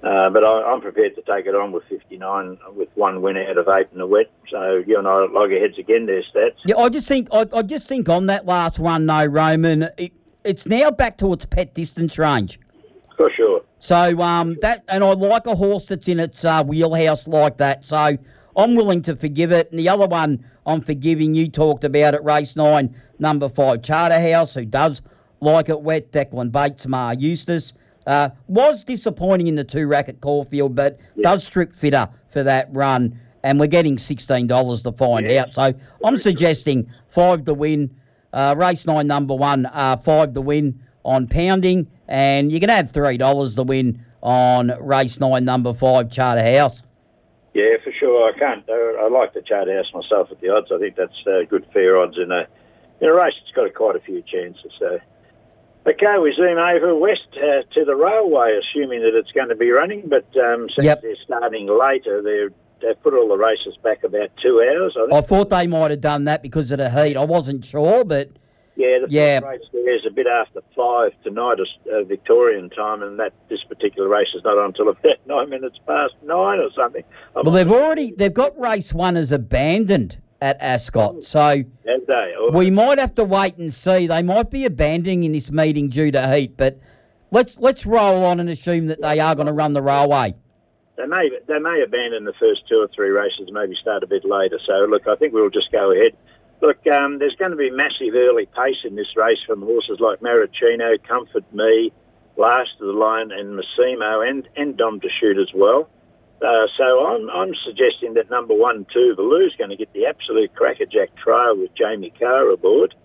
uh, 0.03 0.29
but 0.29 0.45
I, 0.45 0.71
am 0.71 0.81
prepared 0.81 1.15
to 1.15 1.21
take 1.21 1.47
it 1.47 1.55
on 1.55 1.71
with 1.71 1.83
59 1.89 2.57
with 2.75 2.89
one 2.95 3.21
win 3.21 3.37
out 3.37 3.57
of 3.57 3.67
eight 3.67 3.87
in 3.91 3.99
the 3.99 4.07
wet. 4.07 4.31
So 4.49 4.83
you 4.85 4.97
and 4.97 5.07
I 5.07 5.25
log 5.25 5.51
heads 5.51 5.77
again 5.77 6.05
there, 6.05 6.23
stats. 6.33 6.55
Yeah, 6.65 6.77
I 6.77 6.89
just 6.89 7.07
think 7.07 7.27
I, 7.31 7.45
I 7.51 7.61
just 7.61 7.87
think 7.87 8.07
on 8.07 8.27
that 8.27 8.45
last 8.45 8.79
one, 8.79 9.05
no, 9.05 9.25
Roman, 9.25 9.89
it, 9.97 10.13
it's 10.45 10.65
now 10.65 10.91
back 10.91 11.17
to 11.17 11.33
its 11.33 11.45
pet 11.45 11.73
distance 11.73 12.17
range. 12.17 12.59
For 13.17 13.29
sure. 13.35 13.63
So 13.79 14.21
um, 14.21 14.57
that 14.61 14.83
and 14.87 15.03
I 15.03 15.13
like 15.13 15.47
a 15.47 15.55
horse 15.55 15.87
that's 15.87 16.07
in 16.07 16.19
its 16.19 16.43
uh, 16.45 16.63
wheelhouse 16.63 17.27
like 17.27 17.57
that. 17.57 17.85
So 17.85 18.17
I'm 18.55 18.75
willing 18.75 19.01
to 19.03 19.15
forgive 19.15 19.51
it. 19.51 19.69
And 19.69 19.79
the 19.79 19.89
other 19.89 20.07
one 20.07 20.45
I'm 20.65 20.81
forgiving, 20.81 21.33
you 21.33 21.49
talked 21.49 21.83
about 21.83 22.13
at 22.13 22.23
race 22.23 22.55
nine, 22.55 22.95
number 23.19 23.49
five, 23.49 23.81
Charterhouse, 23.81 24.55
who 24.55 24.65
does 24.65 25.01
like 25.41 25.69
it 25.69 25.81
wet. 25.81 26.11
Declan 26.11 26.51
Bates, 26.51 26.87
Maher 26.87 27.13
Eustace. 27.13 27.73
Uh, 28.07 28.29
was 28.47 28.83
disappointing 28.83 29.47
in 29.47 29.55
the 29.55 29.65
Toorak 29.65 30.07
at 30.07 30.21
Caulfield, 30.21 30.75
but 30.75 30.99
does 31.21 31.43
strip 31.43 31.73
fitter 31.73 32.07
for 32.29 32.43
that 32.43 32.69
run. 32.71 33.19
And 33.43 33.59
we're 33.59 33.67
getting 33.67 33.97
$16 33.97 34.83
to 34.83 34.91
find 34.91 35.27
out. 35.27 35.53
So 35.55 35.73
I'm 36.03 36.17
suggesting 36.17 36.91
five 37.07 37.45
to 37.45 37.53
win. 37.53 37.95
Uh, 38.31 38.53
race 38.57 38.85
nine, 38.85 39.07
number 39.07 39.33
one, 39.33 39.65
uh, 39.67 39.97
five 39.97 40.33
to 40.33 40.41
win 40.41 40.83
on 41.03 41.27
pounding. 41.27 41.87
And 42.07 42.51
you 42.51 42.59
can 42.59 42.69
have 42.69 42.91
$3 42.91 43.55
to 43.55 43.63
win 43.63 44.05
on 44.21 44.73
race 44.79 45.19
nine, 45.19 45.45
number 45.45 45.73
five, 45.73 46.11
Charterhouse. 46.11 46.83
Yeah, 47.55 47.79
for 47.81 47.91
sure. 47.97 48.29
I 48.29 48.37
can't. 48.37 48.67
Uh, 48.67 48.99
I 48.99 49.07
like 49.07 49.33
the 49.33 49.41
Charterhouse 49.41 49.87
myself 49.93 50.27
at 50.29 50.41
the 50.41 50.49
odds. 50.49 50.67
I 50.75 50.77
think 50.77 50.97
that's 50.97 51.23
uh, 51.25 51.47
good 51.49 51.65
fair 51.71 51.97
odds 51.97 52.17
in 52.21 52.29
a 52.29 52.45
in 52.99 53.07
a 53.07 53.13
race. 53.13 53.33
It's 53.41 53.55
got 53.55 53.65
a, 53.65 53.69
quite 53.69 53.95
a 53.95 54.01
few 54.01 54.21
chances. 54.23 54.73
So, 54.77 54.99
okay, 55.87 56.19
we 56.21 56.33
zoom 56.35 56.57
over 56.57 56.93
west 56.93 57.31
uh, 57.37 57.63
to 57.73 57.85
the 57.85 57.95
railway, 57.95 58.59
assuming 58.59 59.03
that 59.03 59.17
it's 59.17 59.31
going 59.31 59.47
to 59.47 59.55
be 59.55 59.71
running. 59.71 60.03
But 60.09 60.27
um, 60.35 60.67
since 60.75 60.83
yep. 60.83 61.01
they're 61.01 61.15
starting 61.23 61.67
later, 61.67 62.21
they're 62.21 62.49
they've 62.81 63.01
put 63.01 63.13
all 63.13 63.29
the 63.29 63.37
races 63.37 63.77
back 63.81 64.03
about 64.03 64.31
two 64.43 64.59
hours. 64.59 64.97
I, 64.99 65.15
I 65.15 65.21
thought 65.21 65.49
they 65.49 65.65
might 65.65 65.91
have 65.91 66.01
done 66.01 66.25
that 66.25 66.43
because 66.43 66.71
of 66.71 66.79
the 66.79 66.89
heat. 66.89 67.15
I 67.15 67.23
wasn't 67.23 67.63
sure, 67.63 68.03
but 68.03 68.31
yeah, 68.75 68.99
the 68.99 69.07
yeah. 69.09 69.39
race 69.39 69.61
there 69.71 69.95
is 69.95 70.05
a 70.05 70.11
bit 70.11 70.27
after 70.27 70.61
five 70.75 71.11
tonight, 71.23 71.57
uh, 71.91 72.03
Victorian 72.03 72.69
time, 72.69 73.01
and 73.03 73.19
that 73.19 73.33
this 73.49 73.63
particular 73.63 74.09
race 74.09 74.27
is 74.35 74.43
not 74.43 74.57
on 74.57 74.67
until 74.67 74.89
about 74.89 75.15
nine 75.25 75.49
minutes 75.49 75.77
past 75.87 76.13
nine 76.23 76.59
or 76.59 76.69
something. 76.75 77.03
I'm 77.35 77.45
well, 77.45 77.53
they've 77.53 77.71
already 77.71 78.11
they've 78.11 78.33
got 78.33 78.59
race 78.59 78.93
one 78.93 79.15
as 79.15 79.31
abandoned 79.31 80.17
at 80.41 80.57
Ascot, 80.59 81.23
so 81.23 81.63
we 82.53 82.69
might 82.69 82.99
have 82.99 83.15
to 83.15 83.23
wait 83.23 83.57
and 83.57 83.73
see. 83.73 84.07
They 84.07 84.21
might 84.21 84.51
be 84.51 84.65
abandoning 84.65 85.23
in 85.23 85.31
this 85.31 85.49
meeting 85.51 85.89
due 85.89 86.11
to 86.11 86.35
heat, 86.35 86.57
but 86.57 86.79
let's 87.31 87.57
let's 87.59 87.85
roll 87.85 88.25
on 88.25 88.39
and 88.39 88.49
assume 88.49 88.87
that 88.87 89.01
they 89.01 89.19
are 89.19 89.35
going 89.35 89.47
to 89.47 89.53
run 89.53 89.73
the 89.73 89.81
railway. 89.81 90.35
They 90.97 91.05
may 91.05 91.29
they 91.47 91.59
may 91.59 91.81
abandon 91.81 92.25
the 92.25 92.33
first 92.39 92.67
two 92.67 92.75
or 92.75 92.89
three 92.93 93.09
races, 93.09 93.49
maybe 93.51 93.75
start 93.81 94.03
a 94.03 94.07
bit 94.07 94.25
later. 94.25 94.59
So 94.65 94.85
look, 94.89 95.07
I 95.07 95.15
think 95.15 95.33
we'll 95.33 95.49
just 95.49 95.71
go 95.71 95.91
ahead. 95.91 96.11
Look, 96.65 96.87
um, 96.87 97.19
there's 97.19 97.35
going 97.35 97.51
to 97.51 97.57
be 97.57 97.69
massive 97.69 98.15
early 98.15 98.47
pace 98.47 98.81
in 98.83 98.95
this 98.95 99.15
race 99.15 99.37
from 99.45 99.61
horses 99.61 99.99
like 99.99 100.19
Maricino, 100.21 100.97
Comfort 101.07 101.45
Me, 101.53 101.93
Last 102.37 102.71
of 102.81 102.87
the 102.87 102.93
Line, 102.93 103.31
and 103.31 103.55
Massimo, 103.55 104.21
and, 104.21 104.49
and 104.55 104.75
Dom 104.75 104.99
to 105.01 105.07
Shoot 105.21 105.37
as 105.37 105.53
well. 105.53 105.87
Uh, 106.41 106.65
so 106.75 107.05
I'm, 107.05 107.29
I'm 107.29 107.53
suggesting 107.63 108.15
that 108.15 108.31
number 108.31 108.55
one, 108.55 108.87
two, 108.91 109.11
is 109.45 109.55
going 109.59 109.69
to 109.69 109.75
get 109.75 109.93
the 109.93 110.07
absolute 110.07 110.55
crackerjack 110.55 111.15
trial 111.15 111.55
with 111.55 111.69
Jamie 111.75 112.11
Kah 112.19 112.51
aboard. 112.51 112.95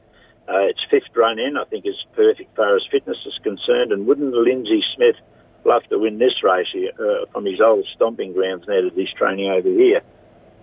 Uh, 0.48 0.64
its 0.72 0.80
fifth 0.90 1.14
run 1.14 1.38
in, 1.38 1.58
I 1.58 1.64
think, 1.64 1.84
is 1.84 2.02
perfect 2.16 2.56
far 2.56 2.76
as 2.76 2.82
fitness 2.90 3.18
is 3.26 3.38
concerned. 3.42 3.92
And 3.92 4.06
wouldn't 4.06 4.32
Lindsay 4.32 4.82
Smith 4.96 5.16
love 5.66 5.82
to 5.90 5.98
win 5.98 6.16
this 6.16 6.42
race 6.42 6.74
uh, 6.98 7.26
from 7.30 7.44
his 7.44 7.60
old 7.60 7.86
stomping 7.94 8.32
grounds 8.32 8.64
now 8.66 8.80
that 8.80 8.94
he's 8.94 9.12
training 9.12 9.50
over 9.50 9.68
here? 9.68 10.00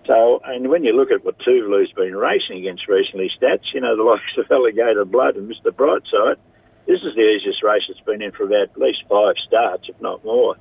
So, 0.07 0.41
and 0.45 0.69
when 0.69 0.85
you 0.85 0.95
look 0.95 1.11
at 1.11 1.25
what 1.25 1.37
Tuvalu's 1.39 1.91
been 1.91 2.15
racing 2.15 2.57
against 2.59 2.87
recently, 2.87 3.29
stats, 3.37 3.73
you 3.73 3.81
know, 3.81 3.95
the 3.97 4.03
likes 4.03 4.23
of 4.37 4.49
Alligator 4.49 5.03
Blood 5.03 5.35
and 5.35 5.51
Mr. 5.51 5.69
Brightside, 5.71 6.37
this 6.87 7.01
is 7.03 7.13
the 7.15 7.21
easiest 7.21 7.61
race 7.61 7.83
it's 7.89 7.99
been 7.99 8.21
in 8.21 8.31
for 8.31 8.43
about 8.43 8.69
at 8.71 8.77
least 8.79 9.03
five 9.09 9.35
starts, 9.45 9.89
if 9.89 9.99
not 10.01 10.23
more. 10.23 10.55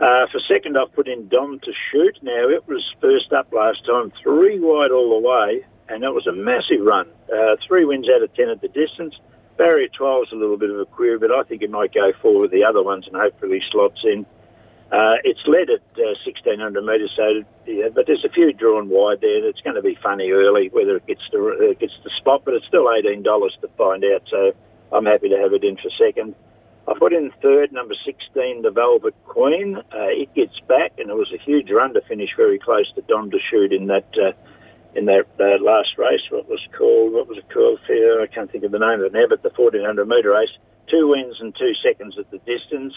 Uh, 0.00 0.26
for 0.32 0.40
second, 0.48 0.78
I've 0.78 0.92
put 0.94 1.08
in 1.08 1.28
Dom 1.28 1.60
to 1.60 1.72
shoot. 1.92 2.16
Now, 2.22 2.48
it 2.48 2.66
was 2.66 2.82
first 3.00 3.32
up 3.34 3.52
last 3.52 3.84
time, 3.84 4.12
three 4.22 4.58
wide 4.58 4.92
all 4.92 5.20
the 5.20 5.28
way, 5.28 5.66
and 5.90 6.02
that 6.02 6.14
was 6.14 6.26
a 6.26 6.32
massive 6.32 6.80
run. 6.80 7.08
Uh, 7.30 7.56
three 7.66 7.84
wins 7.84 8.06
out 8.08 8.22
of 8.22 8.32
ten 8.34 8.48
at 8.48 8.62
the 8.62 8.68
distance. 8.68 9.14
Barrier 9.58 9.88
12 9.88 10.28
is 10.28 10.32
a 10.32 10.36
little 10.36 10.56
bit 10.56 10.70
of 10.70 10.78
a 10.78 10.86
query, 10.86 11.18
but 11.18 11.32
I 11.32 11.42
think 11.42 11.62
it 11.62 11.70
might 11.70 11.92
go 11.92 12.12
forward 12.22 12.52
the 12.52 12.64
other 12.64 12.82
ones 12.82 13.06
and 13.08 13.16
hopefully 13.16 13.60
slots 13.70 14.00
in. 14.04 14.24
Uh, 14.90 15.16
it's 15.22 15.40
led 15.46 15.68
at 15.68 15.84
uh, 16.00 16.16
1600 16.24 16.82
metres, 16.82 17.12
so 17.14 17.44
yeah, 17.66 17.88
but 17.94 18.06
there's 18.06 18.24
a 18.24 18.30
few 18.30 18.52
drawn 18.54 18.88
wide 18.88 19.20
there. 19.20 19.46
It's 19.46 19.60
going 19.60 19.76
to 19.76 19.82
be 19.82 19.98
funny 20.02 20.30
early 20.30 20.70
whether 20.70 20.96
it 20.96 21.06
gets 21.06 21.28
to 21.32 21.48
uh, 21.52 21.74
gets 21.78 21.92
to 22.04 22.10
spot, 22.16 22.42
but 22.44 22.54
it's 22.54 22.66
still 22.66 22.88
eighteen 22.90 23.22
dollars 23.22 23.54
to 23.60 23.68
find 23.76 24.02
out. 24.02 24.22
So 24.30 24.52
I'm 24.90 25.04
happy 25.04 25.28
to 25.28 25.36
have 25.36 25.52
it 25.52 25.62
in 25.62 25.76
for 25.76 25.90
second. 25.98 26.34
I 26.88 26.94
put 26.98 27.12
in 27.12 27.30
third, 27.42 27.70
number 27.70 27.94
16, 28.02 28.62
the 28.62 28.70
Velvet 28.70 29.14
Queen. 29.26 29.76
Uh, 29.76 30.08
it 30.08 30.32
gets 30.34 30.58
back, 30.60 30.92
and 30.96 31.10
it 31.10 31.16
was 31.16 31.30
a 31.34 31.38
huge 31.44 31.70
run 31.70 31.92
to 31.92 32.00
finish 32.00 32.30
very 32.34 32.58
close 32.58 32.90
to 32.94 33.02
Dom 33.02 33.30
to 33.30 33.38
shoot 33.50 33.74
in 33.74 33.88
that 33.88 34.08
uh, 34.16 34.32
in 34.94 35.04
that 35.04 35.26
uh, 35.38 35.62
last 35.62 35.98
race. 35.98 36.22
What 36.30 36.48
was 36.48 36.66
called? 36.76 37.12
What 37.12 37.28
was 37.28 37.36
it 37.36 37.52
called? 37.52 37.80
I 37.90 38.26
can't 38.32 38.50
think 38.50 38.64
of 38.64 38.72
the 38.72 38.78
name 38.78 39.00
of 39.00 39.06
it 39.06 39.12
now. 39.12 39.26
But 39.28 39.42
the 39.42 39.52
1400 39.54 40.08
metre 40.08 40.32
race, 40.32 40.48
two 40.88 41.08
wins 41.08 41.36
and 41.40 41.54
two 41.54 41.74
seconds 41.84 42.16
at 42.18 42.30
the 42.30 42.38
distance. 42.38 42.94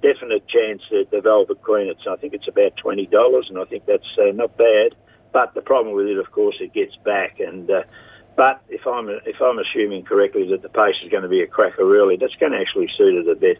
Definite 0.00 0.46
chance 0.46 0.82
that 0.90 1.10
the 1.10 1.20
Velvet 1.20 1.60
Queen. 1.62 1.88
It's 1.88 2.06
I 2.08 2.16
think 2.16 2.34
it's 2.34 2.48
about 2.48 2.76
twenty 2.76 3.06
dollars, 3.06 3.46
and 3.48 3.58
I 3.58 3.64
think 3.64 3.86
that's 3.86 4.06
uh, 4.18 4.30
not 4.32 4.56
bad. 4.56 4.94
But 5.32 5.54
the 5.54 5.60
problem 5.60 5.94
with 5.94 6.06
it, 6.06 6.18
of 6.18 6.30
course, 6.30 6.56
it 6.60 6.72
gets 6.72 6.96
back. 7.04 7.40
And 7.40 7.70
uh, 7.70 7.82
but 8.36 8.62
if 8.68 8.86
I'm 8.86 9.08
if 9.08 9.42
I'm 9.42 9.58
assuming 9.58 10.04
correctly 10.04 10.48
that 10.50 10.62
the 10.62 10.68
pace 10.68 10.94
is 11.04 11.10
going 11.10 11.24
to 11.24 11.28
be 11.28 11.42
a 11.42 11.46
cracker, 11.46 11.84
really, 11.84 12.16
that's 12.16 12.36
going 12.36 12.52
to 12.52 12.58
actually 12.58 12.88
suit 12.96 13.14
it 13.14 13.28
a 13.28 13.34
bit. 13.34 13.58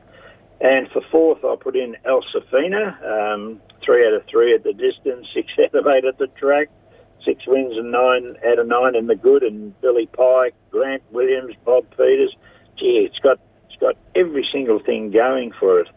And 0.60 0.88
for 0.90 1.02
fourth, 1.10 1.44
I'll 1.44 1.56
put 1.56 1.76
in 1.76 1.96
El 2.04 2.22
Safina, 2.22 3.34
um, 3.34 3.60
three 3.84 4.06
out 4.06 4.14
of 4.14 4.24
three 4.26 4.54
at 4.54 4.64
the 4.64 4.72
distance, 4.72 5.26
six 5.34 5.48
out 5.58 5.74
of 5.74 5.86
eight 5.86 6.04
at 6.04 6.18
the 6.18 6.26
track, 6.28 6.68
six 7.24 7.46
wins 7.46 7.76
and 7.76 7.92
nine 7.92 8.36
out 8.46 8.58
of 8.58 8.66
nine 8.66 8.96
in 8.96 9.06
the 9.06 9.16
good, 9.16 9.42
and 9.42 9.78
Billy 9.80 10.06
Pike, 10.06 10.54
Grant 10.70 11.02
Williams, 11.12 11.54
Bob 11.64 11.84
Peters. 11.90 12.34
Gee, 12.78 13.06
it's 13.08 13.18
got 13.18 13.38
it's 13.68 13.80
got 13.80 13.96
every 14.14 14.46
single 14.52 14.78
thing 14.80 15.10
going 15.10 15.52
for 15.58 15.80
it. 15.80 15.88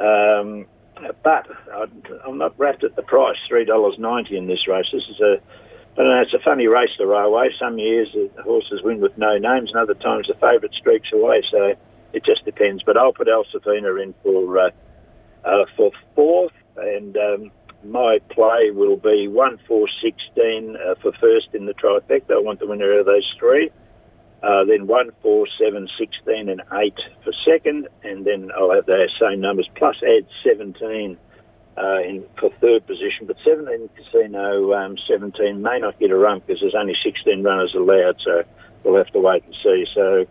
Um, 0.00 0.66
but 1.22 1.46
I'm 2.26 2.38
not 2.38 2.58
rapt 2.58 2.84
at 2.84 2.96
the 2.96 3.02
price, 3.02 3.36
three 3.48 3.64
dollars 3.64 3.96
ninety 3.98 4.36
in 4.36 4.46
this 4.46 4.66
race. 4.66 4.86
This 4.92 5.02
is 5.10 5.20
a 5.20 5.40
I 5.94 5.96
don't 5.96 6.06
know, 6.06 6.20
it's 6.22 6.34
a 6.34 6.38
funny 6.38 6.66
race, 6.66 6.90
the 6.98 7.06
railway. 7.06 7.50
Some 7.58 7.78
years 7.78 8.08
the 8.12 8.42
horses 8.42 8.80
win 8.82 9.00
with 9.00 9.16
no 9.18 9.38
names, 9.38 9.70
and 9.70 9.80
other 9.80 9.94
times 9.94 10.28
the 10.28 10.34
favourite 10.34 10.74
streaks 10.74 11.08
away. 11.12 11.42
So 11.50 11.74
it 12.12 12.24
just 12.24 12.44
depends. 12.44 12.82
But 12.82 12.96
I'll 12.96 13.12
put 13.12 13.28
El 13.28 13.44
in 13.72 14.14
for 14.22 14.58
uh, 14.58 14.70
uh, 15.44 15.64
for 15.76 15.90
fourth, 16.14 16.52
and 16.76 17.16
um, 17.16 17.50
my 17.84 18.18
play 18.30 18.70
will 18.70 18.96
be 18.96 19.28
one 19.28 19.58
four 19.66 19.88
sixteen 20.02 20.76
uh, 20.76 20.94
for 21.02 21.12
first 21.20 21.48
in 21.54 21.66
the 21.66 21.74
trifecta. 21.74 22.32
I 22.32 22.40
want 22.40 22.60
the 22.60 22.66
winner 22.66 22.98
of 22.98 23.06
those 23.06 23.34
three. 23.38 23.70
Uh, 24.42 24.64
then 24.64 24.86
one, 24.86 25.10
four, 25.20 25.46
seven, 25.62 25.88
16 25.98 26.48
and 26.48 26.62
8 26.72 26.94
for 27.22 27.32
second, 27.44 27.88
and 28.02 28.24
then 28.24 28.50
I'll 28.56 28.72
have 28.72 28.86
those 28.86 29.14
same 29.20 29.40
numbers, 29.40 29.68
plus 29.76 29.96
add 30.02 30.26
17 30.44 31.18
uh, 31.76 32.00
in, 32.00 32.24
for 32.38 32.50
third 32.60 32.86
position. 32.86 33.26
But 33.26 33.36
17 33.44 33.90
Casino 33.96 34.72
um, 34.72 34.96
17 35.08 35.60
may 35.60 35.78
not 35.78 35.98
get 35.98 36.10
a 36.10 36.16
run 36.16 36.40
because 36.40 36.60
there's 36.60 36.74
only 36.74 36.96
16 37.04 37.42
runners 37.42 37.74
allowed, 37.74 38.16
so 38.24 38.42
we'll 38.82 38.96
have 38.96 39.12
to 39.12 39.20
wait 39.20 39.44
and 39.44 39.54
see. 39.62 39.84
So 39.94 40.26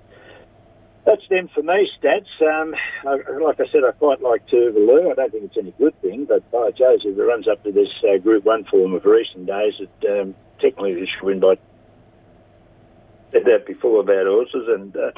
that's 1.06 1.28
them 1.30 1.50
for 1.54 1.62
me, 1.62 1.88
stats. 2.02 2.30
Um, 2.42 2.76
I, 3.08 3.16
like 3.40 3.60
I 3.60 3.68
said, 3.72 3.84
I 3.88 3.92
quite 3.92 4.22
like 4.22 4.48
Tuvalu. 4.48 5.12
I 5.12 5.16
don't 5.16 5.32
think 5.32 5.44
it's 5.46 5.58
any 5.58 5.74
good 5.78 6.00
thing, 6.02 6.26
but 6.26 6.50
by 6.52 6.72
Joseph, 6.72 7.18
it 7.18 7.22
runs 7.22 7.48
up 7.48 7.64
to 7.64 7.72
this 7.72 7.90
uh, 8.04 8.18
Group 8.18 8.44
1 8.46 8.66
form 8.66 8.94
of 8.94 9.06
recent 9.06 9.46
days, 9.46 9.74
it 9.80 10.22
um, 10.22 10.36
technically 10.60 11.08
should 11.08 11.26
win 11.26 11.40
by 11.40 11.56
said 13.32 13.46
that 13.46 13.66
before 13.66 14.02
about 14.02 14.26
horses, 14.26 14.68
and 14.68 14.96
uh, 14.96 15.12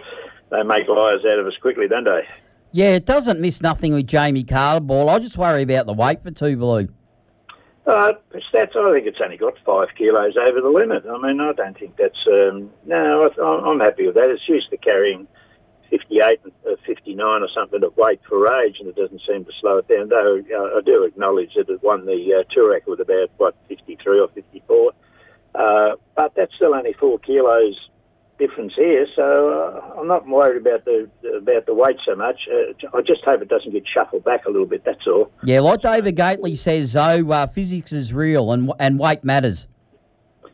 they 0.49 0.63
make 0.63 0.87
liars 0.87 1.21
out 1.29 1.39
of 1.39 1.47
us 1.47 1.53
quickly, 1.61 1.87
don't 1.87 2.03
they? 2.05 2.27
Yeah, 2.71 2.95
it 2.95 3.05
doesn't 3.05 3.39
miss 3.39 3.61
nothing 3.61 3.93
with 3.93 4.07
Jamie 4.07 4.43
Kah 4.43 4.77
aboard. 4.77 5.09
I 5.09 5.19
just 5.19 5.37
worry 5.37 5.63
about 5.63 5.85
the 5.87 5.93
weight 5.93 6.23
for 6.23 6.31
Tuvalu. 6.31 6.89
Uh, 7.85 8.13
stats, 8.53 8.75
I 8.75 8.93
think 8.93 9.07
it's 9.07 9.19
only 9.21 9.37
got 9.37 9.55
five 9.65 9.89
kilos 9.97 10.37
over 10.37 10.61
the 10.61 10.69
limit. 10.69 11.03
I 11.05 11.17
mean, 11.17 11.41
I 11.41 11.51
don't 11.53 11.77
think 11.77 11.97
that's. 11.97 12.27
Um, 12.27 12.69
no, 12.85 13.27
I, 13.27 13.69
I'm 13.69 13.79
happy 13.79 14.05
with 14.05 14.15
that. 14.15 14.29
It's 14.29 14.47
used 14.47 14.69
to 14.69 14.77
carrying 14.77 15.27
58 15.89 16.39
and 16.43 16.53
uh, 16.65 16.75
59 16.85 17.19
or 17.41 17.47
something 17.53 17.83
of 17.83 17.97
weight 17.97 18.21
for 18.29 18.47
age, 18.61 18.77
and 18.79 18.87
it 18.87 18.95
doesn't 18.95 19.21
seem 19.27 19.45
to 19.45 19.51
slow 19.59 19.79
it 19.79 19.87
down. 19.87 20.09
Though 20.09 20.41
uh, 20.55 20.77
I 20.77 20.81
do 20.85 21.03
acknowledge 21.03 21.55
that 21.55 21.69
it 21.69 21.83
won 21.83 22.05
the 22.05 22.13
uh, 22.13 22.43
Toorak 22.55 22.87
with 22.87 23.01
about, 23.01 23.31
what, 23.37 23.55
53 23.67 24.19
or 24.19 24.27
54. 24.29 24.91
Uh, 25.53 25.95
but 26.15 26.33
that's 26.35 26.55
still 26.55 26.73
only 26.73 26.93
four 26.93 27.19
kilos 27.19 27.89
difference 28.41 28.73
here, 28.75 29.05
so 29.15 29.49
uh, 29.49 29.99
I'm 29.99 30.07
not 30.07 30.27
worried 30.27 30.59
about 30.59 30.83
the 30.85 31.09
about 31.37 31.65
the 31.67 31.73
weight 31.73 31.97
so 32.05 32.15
much. 32.15 32.39
Uh, 32.51 32.97
I 32.97 33.01
just 33.01 33.23
hope 33.23 33.41
it 33.41 33.49
doesn't 33.49 33.71
get 33.71 33.83
shuffled 33.87 34.23
back 34.23 34.45
a 34.45 34.49
little 34.49 34.65
bit. 34.65 34.83
That's 34.83 35.05
all. 35.05 35.31
Yeah, 35.43 35.59
like 35.59 35.81
David 35.81 36.15
Gately 36.15 36.55
says, 36.55 36.93
though, 36.93 37.31
uh, 37.31 37.45
physics 37.45 37.91
is 37.93 38.13
real 38.13 38.51
and 38.51 38.71
and 38.79 38.97
weight 38.97 39.23
matters. 39.23 39.67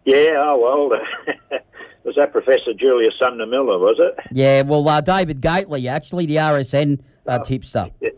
Yeah, 0.05 0.35
oh 0.37 0.89
well. 0.89 1.01
was 2.03 2.15
that 2.15 2.31
Professor 2.33 2.73
Julius 2.77 3.13
Sumner 3.19 3.45
Miller? 3.45 3.79
Was 3.79 3.97
it? 3.99 4.25
Yeah, 4.31 4.61
well, 4.63 4.87
uh, 4.87 5.01
David 5.01 5.41
Gately, 5.41 5.87
actually, 5.87 6.25
the 6.25 6.35
RSN 6.35 6.99
uh, 7.25 7.39
oh, 7.39 7.43
tipster. 7.43 7.89
Yeah. 8.01 8.09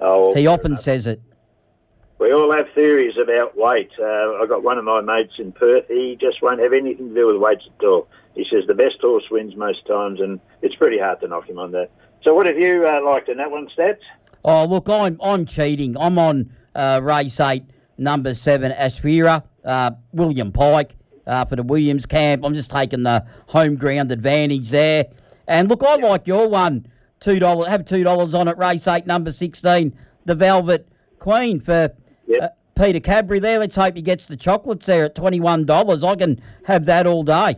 Oh, 0.00 0.26
well, 0.26 0.34
he 0.34 0.46
often 0.46 0.72
enough. 0.72 0.80
says 0.80 1.06
it. 1.06 1.22
We 2.18 2.32
all 2.32 2.50
have 2.52 2.66
theories 2.74 3.14
about 3.22 3.56
weight. 3.56 3.90
Uh, 4.00 4.04
I 4.42 4.46
got 4.48 4.62
one 4.62 4.78
of 4.78 4.84
my 4.84 5.02
mates 5.02 5.34
in 5.38 5.52
Perth. 5.52 5.84
He 5.88 6.16
just 6.18 6.40
won't 6.42 6.60
have 6.60 6.72
anything 6.72 7.10
to 7.10 7.14
do 7.14 7.26
with 7.26 7.36
weights 7.36 7.64
at 7.78 7.84
all 7.84 8.08
he 8.36 8.44
says 8.50 8.64
the 8.68 8.74
best 8.74 9.00
horse 9.00 9.24
wins 9.30 9.56
most 9.56 9.86
times, 9.86 10.20
and 10.20 10.38
it's 10.62 10.74
pretty 10.76 10.98
hard 10.98 11.20
to 11.20 11.28
knock 11.28 11.48
him 11.48 11.58
on 11.58 11.72
that. 11.72 11.90
So, 12.22 12.34
what 12.34 12.46
have 12.46 12.58
you 12.58 12.86
uh, 12.86 13.02
liked 13.04 13.28
in 13.28 13.38
that 13.38 13.50
one, 13.50 13.68
Stats? 13.76 13.98
Oh, 14.44 14.64
look, 14.66 14.88
I'm 14.88 15.18
I'm 15.22 15.46
cheating. 15.46 15.96
I'm 15.98 16.18
on 16.18 16.52
uh, 16.74 17.00
race 17.02 17.40
eight, 17.40 17.64
number 17.98 18.34
seven, 18.34 18.72
Aspira, 18.72 19.42
uh, 19.64 19.90
William 20.12 20.52
Pike 20.52 20.94
uh, 21.26 21.46
for 21.46 21.56
the 21.56 21.62
Williams 21.62 22.04
camp. 22.04 22.44
I'm 22.44 22.54
just 22.54 22.70
taking 22.70 23.02
the 23.02 23.24
home 23.48 23.76
ground 23.76 24.12
advantage 24.12 24.70
there. 24.70 25.06
And 25.48 25.68
look, 25.68 25.82
I 25.82 25.96
like 25.96 26.26
your 26.26 26.48
one. 26.48 26.86
Two 27.20 27.38
dollars. 27.38 27.68
Have 27.68 27.86
two 27.86 28.04
dollars 28.04 28.34
on 28.34 28.48
it. 28.48 28.58
Race 28.58 28.86
eight, 28.86 29.06
number 29.06 29.32
sixteen, 29.32 29.96
the 30.26 30.34
Velvet 30.34 30.88
Queen 31.18 31.58
for. 31.58 31.94
Yep. 32.28 32.42
Uh, 32.42 32.48
Peter 32.76 33.00
Cadbury 33.00 33.38
there. 33.40 33.58
Let's 33.58 33.76
hope 33.76 33.96
he 33.96 34.02
gets 34.02 34.26
the 34.26 34.36
chocolates 34.36 34.84
there 34.84 35.06
at 35.06 35.14
$21. 35.14 36.04
I 36.06 36.16
can 36.16 36.42
have 36.64 36.84
that 36.84 37.06
all 37.06 37.22
day. 37.22 37.56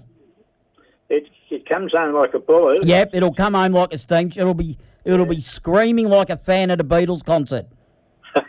It 1.50 1.66
comes 1.66 1.92
home 1.92 2.14
like 2.14 2.34
a 2.34 2.38
bullet. 2.38 2.84
Yep, 2.84 3.10
it'll 3.14 3.34
come 3.34 3.54
home 3.54 3.72
like 3.72 3.92
a 3.92 3.98
steam. 3.98 4.28
It'll 4.36 4.54
be 4.54 4.78
it'll 5.04 5.20
yeah. 5.20 5.32
be 5.32 5.40
screaming 5.40 6.08
like 6.08 6.30
a 6.30 6.36
fan 6.36 6.70
at 6.70 6.80
a 6.80 6.84
Beatles 6.84 7.24
concert. 7.24 7.66
oh, 8.36 8.44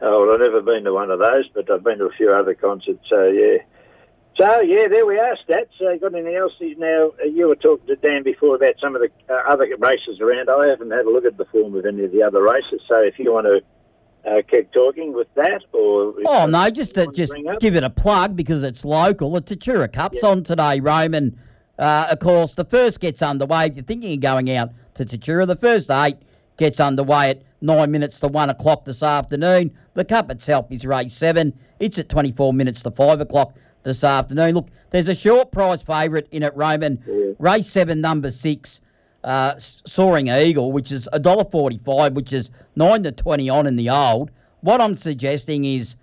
well, 0.00 0.32
I've 0.32 0.40
never 0.40 0.62
been 0.62 0.84
to 0.84 0.92
one 0.92 1.10
of 1.10 1.18
those, 1.18 1.48
but 1.54 1.70
I've 1.70 1.82
been 1.82 1.98
to 1.98 2.04
a 2.04 2.12
few 2.12 2.32
other 2.32 2.54
concerts. 2.54 3.00
So 3.08 3.24
yeah. 3.28 3.58
So 4.36 4.60
yeah, 4.60 4.88
there 4.88 5.04
we 5.04 5.18
are, 5.18 5.36
stats. 5.46 5.68
Uh, 5.80 5.96
got 5.96 6.14
anything 6.14 6.36
else? 6.36 6.52
Now 6.78 7.12
uh, 7.20 7.26
you 7.26 7.48
were 7.48 7.56
talking 7.56 7.86
to 7.88 7.96
Dan 7.96 8.22
before 8.22 8.56
about 8.56 8.74
some 8.80 8.94
of 8.94 9.02
the 9.02 9.10
uh, 9.28 9.42
other 9.48 9.68
races 9.78 10.20
around. 10.20 10.48
I 10.48 10.68
haven't 10.68 10.92
had 10.92 11.04
a 11.04 11.10
look 11.10 11.24
at 11.24 11.36
the 11.36 11.44
form 11.46 11.74
of 11.74 11.84
any 11.84 12.04
of 12.04 12.12
the 12.12 12.22
other 12.22 12.42
races. 12.42 12.80
So 12.88 12.96
if 13.00 13.18
you 13.18 13.32
want 13.32 13.46
to 13.46 13.60
uh, 14.26 14.42
keep 14.48 14.70
talking 14.72 15.12
with 15.12 15.32
that, 15.34 15.62
or 15.72 16.14
oh 16.26 16.46
no, 16.46 16.70
just 16.70 16.94
to, 16.94 17.06
just 17.08 17.32
give 17.60 17.74
it 17.74 17.84
a 17.84 17.90
plug 17.90 18.36
because 18.36 18.62
it's 18.62 18.84
local. 18.84 19.30
The 19.32 19.42
Tatura 19.42 19.92
Cup's 19.92 20.22
on 20.22 20.44
today, 20.44 20.80
Roman. 20.80 21.38
Uh, 21.78 22.08
of 22.10 22.18
course, 22.18 22.54
the 22.54 22.64
first 22.64 23.00
gets 23.00 23.22
underway. 23.22 23.66
If 23.66 23.76
you're 23.76 23.84
thinking 23.84 24.12
of 24.14 24.20
going 24.20 24.50
out 24.50 24.70
to 24.94 25.04
Tatura, 25.04 25.46
the 25.46 25.56
first 25.56 25.90
eight 25.90 26.18
gets 26.58 26.78
underway 26.78 27.30
at 27.30 27.42
nine 27.62 27.90
minutes 27.90 28.20
to 28.20 28.28
one 28.28 28.50
o'clock 28.50 28.84
this 28.84 29.02
afternoon. 29.02 29.70
The 29.94 30.04
Cup 30.04 30.30
itself 30.30 30.66
is 30.70 30.84
race 30.84 31.14
seven. 31.14 31.58
It's 31.78 31.98
at 31.98 32.08
24 32.10 32.52
minutes 32.52 32.82
to 32.82 32.90
five 32.90 33.20
o'clock 33.20 33.54
this 33.82 34.04
afternoon. 34.04 34.54
Look, 34.54 34.68
there's 34.90 35.08
a 35.08 35.14
short 35.14 35.52
price 35.52 35.80
favourite 35.82 36.28
in 36.30 36.42
it, 36.42 36.54
Roman. 36.54 37.02
Yeah. 37.06 37.32
Race 37.38 37.68
seven, 37.68 38.02
number 38.02 38.30
six 38.30 38.82
uh, 39.24 39.54
Soaring 39.58 40.28
Eagle, 40.28 40.72
which 40.72 40.92
is 40.92 41.08
$1.45, 41.12 42.14
which 42.14 42.32
is 42.32 42.50
9 42.76 43.02
to 43.02 43.12
20 43.12 43.48
on 43.50 43.66
in 43.66 43.76
the 43.76 43.90
old. 43.90 44.30
What 44.60 44.80
I'm 44.80 44.96
suggesting 44.96 45.64
is 45.64 45.96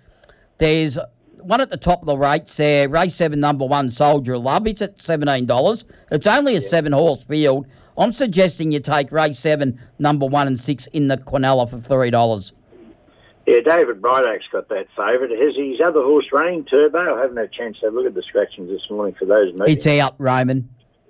there's 0.58 0.98
one 1.40 1.60
at 1.60 1.70
the 1.70 1.76
top 1.76 2.02
of 2.02 2.06
the 2.06 2.16
rates 2.16 2.56
there, 2.56 2.88
race 2.88 3.14
7, 3.14 3.38
number 3.38 3.64
1, 3.64 3.90
Soldier 3.90 4.38
Love. 4.38 4.66
It's 4.66 4.82
at 4.82 4.98
$17. 4.98 5.84
It's 6.10 6.26
only 6.26 6.56
a. 6.56 6.60
7 6.60 6.92
horse 6.92 7.22
field. 7.24 7.66
I'm 7.96 8.12
suggesting 8.12 8.72
you 8.72 8.80
take 8.80 9.10
race 9.10 9.38
7, 9.38 9.80
number 9.98 10.26
1 10.26 10.46
and 10.46 10.60
6 10.60 10.86
in 10.88 11.08
the 11.08 11.16
Quinella 11.16 11.68
for 11.68 11.78
$3. 11.78 12.52
Yeah, 13.46 13.60
David 13.60 14.02
Brideoake's 14.02 14.44
got 14.52 14.68
that 14.68 14.88
favourite. 14.94 15.30
Has 15.30 15.56
his 15.56 15.80
other 15.82 16.02
horse 16.02 16.26
running, 16.32 16.66
Turbo? 16.66 17.16
I 17.16 17.22
haven't 17.22 17.38
had 17.38 17.46
a 17.46 17.48
chance 17.48 17.78
to 17.80 17.88
look 17.88 18.04
at 18.04 18.14
the 18.14 18.22
scratchings 18.22 18.68
this 18.68 18.82
morning 18.90 19.14
for 19.18 19.24
those 19.24 19.54
meetings. 19.54 19.86
It's 19.86 19.86
out, 19.86 20.14
Roman. 20.18 20.68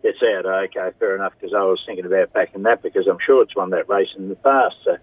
It's 0.08 0.22
out. 0.22 0.46
Okay, 0.46 0.96
fair 0.98 1.16
enough. 1.16 1.34
Because 1.38 1.54
I 1.54 1.62
was 1.62 1.80
thinking 1.84 2.06
about 2.06 2.32
backing 2.32 2.62
that 2.62 2.82
because 2.82 3.06
I'm 3.06 3.18
sure 3.26 3.42
it's 3.42 3.54
won 3.54 3.70
that 3.70 3.88
race 3.88 4.08
in 4.16 4.30
the 4.30 4.36
past. 4.36 4.76
So, 4.84 4.96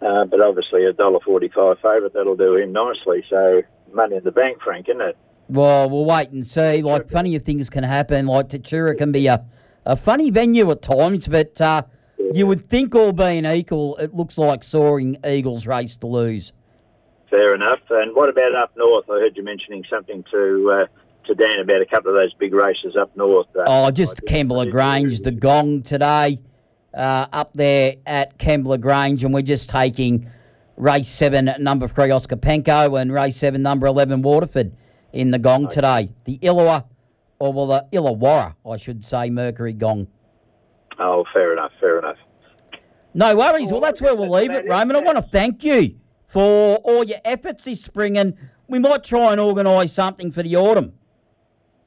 uh, 0.00 0.24
but 0.24 0.40
obviously 0.40 0.86
a 0.86 0.92
dollar 0.94 1.20
forty-five 1.20 1.76
favourite 1.82 2.14
that'll 2.14 2.36
do 2.36 2.56
him 2.56 2.72
nicely. 2.72 3.22
So 3.28 3.62
money 3.92 4.16
in 4.16 4.24
the 4.24 4.32
bank, 4.32 4.62
Frank, 4.62 4.88
isn't 4.88 5.02
it? 5.02 5.16
Well, 5.48 5.90
we'll 5.90 6.06
wait 6.06 6.30
and 6.30 6.46
see. 6.46 6.80
Like 6.82 7.10
funnier 7.10 7.40
things 7.40 7.68
can 7.68 7.84
happen. 7.84 8.26
Like 8.26 8.48
Tatura 8.48 8.96
can 8.96 9.12
be 9.12 9.26
a, 9.26 9.44
a 9.84 9.96
funny 9.96 10.30
venue 10.30 10.70
at 10.70 10.80
times, 10.80 11.28
but 11.28 11.60
uh, 11.60 11.82
yeah. 12.18 12.32
you 12.32 12.46
would 12.46 12.70
think 12.70 12.94
all 12.94 13.12
being 13.12 13.44
equal, 13.44 13.96
it 13.96 14.14
looks 14.14 14.38
like 14.38 14.64
Soaring 14.64 15.18
Eagles 15.26 15.66
race 15.66 15.96
to 15.98 16.06
lose. 16.06 16.52
Fair 17.28 17.54
enough. 17.54 17.80
And 17.90 18.16
what 18.16 18.30
about 18.30 18.54
up 18.54 18.76
north? 18.76 19.10
I 19.10 19.20
heard 19.20 19.36
you 19.36 19.44
mentioning 19.44 19.84
something 19.90 20.24
to. 20.30 20.70
Uh, 20.70 20.86
to 21.28 21.34
Dan 21.34 21.60
about 21.60 21.80
a 21.80 21.86
couple 21.86 22.10
of 22.10 22.16
those 22.16 22.34
big 22.34 22.52
races 22.52 22.96
up 23.00 23.16
north. 23.16 23.46
Uh, 23.56 23.64
oh, 23.66 23.90
just 23.90 24.22
Kembla 24.24 24.70
Grange, 24.70 25.20
the 25.20 25.30
gong 25.30 25.82
today, 25.82 26.40
uh, 26.94 27.26
up 27.32 27.52
there 27.54 27.96
at 28.06 28.38
Kembla 28.38 28.80
Grange, 28.80 29.22
and 29.22 29.32
we're 29.32 29.42
just 29.42 29.68
taking 29.68 30.30
race 30.76 31.08
seven, 31.08 31.50
number 31.58 31.86
three, 31.86 32.10
Oscar 32.10 32.36
Penko, 32.36 33.00
and 33.00 33.12
race 33.12 33.36
seven, 33.36 33.62
number 33.62 33.86
11, 33.86 34.22
Waterford, 34.22 34.72
in 35.12 35.30
the 35.30 35.38
gong 35.38 35.66
okay. 35.66 35.74
today. 35.74 36.12
The 36.24 36.38
Illawa, 36.38 36.84
or 37.38 37.52
well, 37.52 37.66
the 37.66 37.86
Illawarra, 37.92 38.54
I 38.68 38.76
should 38.76 39.04
say, 39.04 39.30
Mercury 39.30 39.72
gong. 39.72 40.08
Oh, 40.98 41.24
fair 41.32 41.52
enough, 41.52 41.72
fair 41.78 41.98
enough. 41.98 42.16
No 43.14 43.36
worries. 43.36 43.70
Well, 43.70 43.80
that's 43.80 44.00
where 44.00 44.14
we'll 44.14 44.30
leave 44.30 44.50
it, 44.50 44.66
Roman. 44.68 44.96
I 44.96 45.00
want 45.00 45.16
to 45.16 45.22
thank 45.22 45.64
you 45.64 45.96
for 46.26 46.76
all 46.76 47.04
your 47.04 47.18
efforts 47.24 47.64
this 47.64 47.82
spring, 47.82 48.18
and 48.18 48.34
we 48.66 48.78
might 48.78 49.04
try 49.04 49.32
and 49.32 49.40
organise 49.40 49.92
something 49.92 50.30
for 50.30 50.42
the 50.42 50.56
autumn. 50.56 50.92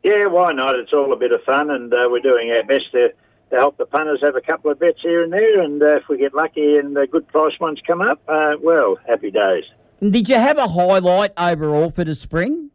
Yeah, 0.03 0.25
why 0.25 0.51
not? 0.53 0.75
It's 0.75 0.93
all 0.93 1.13
a 1.13 1.15
bit 1.15 1.31
of 1.31 1.43
fun, 1.43 1.69
and 1.69 1.93
uh, 1.93 2.07
we're 2.09 2.19
doing 2.21 2.49
our 2.51 2.63
best 2.63 2.91
to, 2.93 3.09
to 3.51 3.55
help 3.55 3.77
the 3.77 3.85
punters 3.85 4.19
have 4.23 4.35
a 4.35 4.41
couple 4.41 4.71
of 4.71 4.79
bets 4.79 4.99
here 5.01 5.23
and 5.23 5.31
there. 5.31 5.61
And 5.61 5.81
uh, 5.81 5.97
if 5.97 6.03
we 6.09 6.17
get 6.17 6.33
lucky 6.33 6.77
and 6.77 6.95
the 6.95 7.05
good 7.07 7.27
price 7.27 7.53
ones 7.59 7.79
come 7.85 8.01
up, 8.01 8.19
uh, 8.27 8.53
well, 8.61 8.97
happy 9.07 9.29
days. 9.29 9.63
And 9.99 10.11
did 10.11 10.27
you 10.29 10.37
have 10.37 10.57
a 10.57 10.67
highlight 10.67 11.33
overall 11.37 11.91
for 11.91 12.03
the 12.03 12.15
spring, 12.15 12.71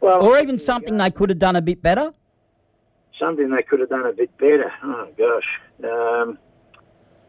Well, 0.00 0.22
or 0.24 0.38
even 0.38 0.60
something 0.60 0.96
they 0.96 1.10
could 1.10 1.30
have 1.30 1.38
done 1.40 1.56
a 1.56 1.62
bit 1.62 1.82
better? 1.82 2.12
something 3.20 3.48
they 3.48 3.62
could 3.62 3.78
have 3.78 3.88
done 3.88 4.04
a 4.06 4.12
bit 4.12 4.36
better. 4.38 4.72
Oh 4.82 5.08
gosh, 5.16 5.88
um, 5.88 6.36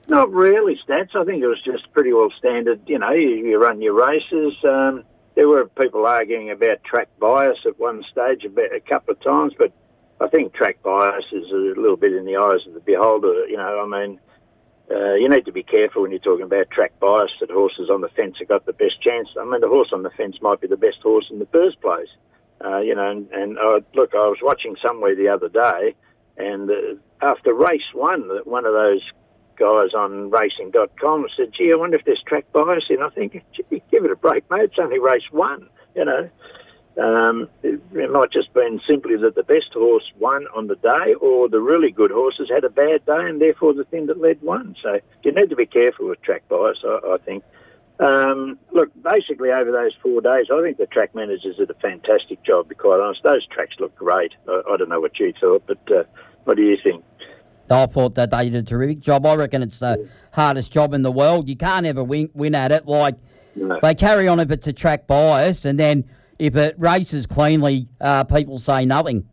not 0.07 0.31
really 0.31 0.79
stats. 0.87 1.15
I 1.15 1.23
think 1.23 1.43
it 1.43 1.47
was 1.47 1.61
just 1.63 1.91
pretty 1.93 2.11
well 2.11 2.29
standard. 2.39 2.81
You 2.87 2.97
know, 2.97 3.11
you, 3.11 3.29
you 3.29 3.61
run 3.61 3.81
your 3.83 3.93
races. 3.93 4.53
Um, 4.63 5.03
there 5.35 5.47
were 5.47 5.65
people 5.67 6.05
arguing 6.05 6.51
about 6.51 6.83
track 6.83 7.09
bias 7.19 7.57
at 7.65 7.79
one 7.79 8.03
stage 8.11 8.45
about 8.45 8.73
a 8.73 8.79
couple 8.79 9.13
of 9.13 9.21
times, 9.21 9.53
but 9.57 9.71
I 10.19 10.27
think 10.27 10.53
track 10.53 10.81
bias 10.81 11.25
is 11.31 11.51
a 11.51 11.79
little 11.79 11.97
bit 11.97 12.13
in 12.13 12.25
the 12.25 12.37
eyes 12.37 12.65
of 12.67 12.73
the 12.73 12.79
beholder. 12.79 13.47
You 13.47 13.57
know, 13.57 13.81
I 13.83 13.87
mean. 13.87 14.19
Uh, 14.87 15.15
you 15.15 15.27
need 15.27 15.43
to 15.45 15.51
be 15.51 15.63
careful 15.63 16.03
when 16.03 16.11
you're 16.11 16.19
talking 16.19 16.45
about 16.45 16.69
track 16.69 16.91
bias 16.99 17.31
that 17.39 17.49
horses 17.49 17.89
on 17.89 18.01
the 18.01 18.09
fence 18.09 18.35
have 18.37 18.47
got 18.47 18.67
the 18.67 18.73
best 18.73 19.01
chance. 19.01 19.27
I 19.35 19.43
mean, 19.43 19.59
the 19.59 19.67
horse 19.67 19.89
on 19.91 20.03
the 20.03 20.11
fence 20.11 20.35
might 20.43 20.61
be 20.61 20.67
the 20.67 20.77
best 20.77 20.97
horse 21.01 21.25
in 21.31 21.39
the 21.39 21.47
first 21.47 21.81
place. 21.81 22.09
Uh, 22.63 22.77
you 22.81 22.93
know, 22.93 23.09
and, 23.09 23.27
and 23.31 23.57
look, 23.95 24.13
I 24.13 24.27
was 24.27 24.37
watching 24.43 24.75
somewhere 24.85 25.15
the 25.15 25.27
other 25.27 25.49
day, 25.49 25.95
and 26.37 26.69
uh, 26.69 26.75
after 27.21 27.53
race 27.53 27.81
one, 27.93 28.29
one 28.43 28.65
of 28.65 28.73
those 28.73 29.01
guys 29.57 29.93
on 29.93 30.29
racing.com 30.29 31.27
said, 31.35 31.51
gee, 31.57 31.71
I 31.71 31.75
wonder 31.75 31.97
if 31.97 32.05
there's 32.05 32.23
track 32.25 32.51
bias 32.51 32.85
in. 32.89 33.01
I 33.01 33.09
think, 33.09 33.43
gee, 33.53 33.83
give 33.91 34.05
it 34.05 34.11
a 34.11 34.15
break, 34.15 34.49
mate. 34.49 34.63
It's 34.63 34.79
only 34.79 34.99
race 34.99 35.29
one, 35.31 35.69
you 35.95 36.05
know. 36.05 36.29
Um, 36.97 37.49
it, 37.61 37.81
it 37.93 38.11
might 38.11 38.31
just 38.31 38.53
been 38.53 38.79
simply 38.87 39.17
that 39.17 39.35
the 39.35 39.43
best 39.43 39.73
horse 39.73 40.09
won 40.17 40.47
on 40.55 40.67
the 40.67 40.77
day, 40.77 41.13
or 41.19 41.49
the 41.49 41.59
really 41.59 41.91
good 41.91 42.11
horses 42.11 42.49
had 42.49 42.63
a 42.63 42.69
bad 42.69 43.05
day, 43.05 43.27
and 43.27 43.41
therefore 43.41 43.73
the 43.73 43.83
thing 43.83 44.05
that 44.05 44.21
led 44.21 44.41
won. 44.41 44.75
So 44.81 44.99
you 45.23 45.33
need 45.33 45.49
to 45.49 45.55
be 45.55 45.65
careful 45.65 46.07
with 46.07 46.21
track 46.21 46.47
bias, 46.47 46.77
I, 46.85 46.99
I 47.13 47.17
think. 47.17 47.43
Um, 47.99 48.59
look, 48.71 48.91
basically 49.01 49.51
over 49.51 49.71
those 49.71 49.93
four 50.01 50.21
days, 50.21 50.47
I 50.51 50.61
think 50.61 50.77
the 50.77 50.85
track 50.85 51.15
managers 51.15 51.57
did 51.57 51.69
a 51.69 51.75
fantastic 51.75 52.43
job. 52.43 52.65
To 52.65 52.69
be 52.69 52.75
quite 52.75 52.99
honest, 52.99 53.23
those 53.23 53.45
tracks 53.47 53.75
look 53.79 53.95
great. 53.95 54.33
I, 54.47 54.61
I 54.69 54.77
don't 54.77 54.89
know 54.89 54.99
what 54.99 55.19
you 55.19 55.33
thought, 55.39 55.63
but 55.67 55.91
uh, 55.91 56.03
what 56.45 56.57
do 56.57 56.63
you 56.63 56.77
think? 56.81 57.03
I 57.69 57.85
thought 57.87 58.15
that 58.15 58.31
they 58.31 58.49
did 58.49 58.63
a 58.63 58.67
terrific 58.67 58.99
job. 58.99 59.25
I 59.25 59.35
reckon 59.35 59.63
it's 59.63 59.79
the 59.79 60.07
hardest 60.33 60.71
job 60.71 60.93
in 60.93 61.01
the 61.01 61.11
world. 61.11 61.49
You 61.49 61.55
can't 61.55 61.85
ever 61.85 62.03
win, 62.03 62.29
win 62.33 62.53
at 62.55 62.71
it. 62.71 62.85
Like 62.85 63.15
No. 63.55 63.79
they 63.81 63.95
carry 63.95 64.27
on 64.27 64.39
if 64.39 64.51
it's 64.51 64.67
a 64.67 64.73
track 64.73 65.07
bias, 65.07 65.65
and 65.65 65.79
then 65.79 66.05
if 66.37 66.55
it 66.55 66.75
races 66.77 67.25
cleanly, 67.25 67.87
uh, 68.01 68.23
people 68.25 68.59
say 68.59 68.85
nothing. 68.85 69.27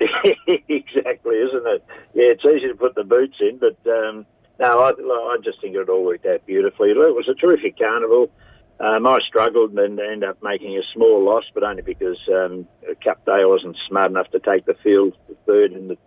exactly, 0.46 1.36
isn't 1.36 1.66
it? 1.66 1.84
Yeah, 2.14 2.24
it's 2.32 2.44
easy 2.44 2.68
to 2.68 2.74
put 2.74 2.94
the 2.94 3.04
boots 3.04 3.36
in, 3.40 3.58
but 3.58 3.76
um, 3.90 4.26
no, 4.58 4.78
I, 4.80 4.90
I 4.90 5.36
just 5.42 5.60
think 5.60 5.74
it 5.76 5.88
all 5.88 6.04
worked 6.04 6.26
out 6.26 6.44
beautifully. 6.46 6.90
It 6.90 6.96
was 6.96 7.28
a 7.28 7.34
terrific 7.34 7.78
carnival. 7.78 8.30
Um, 8.78 9.06
I 9.06 9.18
struggled 9.26 9.72
and 9.78 10.00
ended 10.00 10.24
up 10.24 10.42
making 10.42 10.76
a 10.78 10.82
small 10.94 11.22
loss, 11.22 11.44
but 11.52 11.62
only 11.62 11.82
because 11.82 12.16
um, 12.32 12.66
Cup 13.04 13.24
Day 13.26 13.32
I 13.42 13.44
wasn't 13.44 13.76
smart 13.86 14.10
enough 14.10 14.30
to 14.30 14.38
take 14.40 14.64
the 14.64 14.74
field 14.82 15.14
third 15.46 15.72
in 15.72 15.88
the 15.88 15.98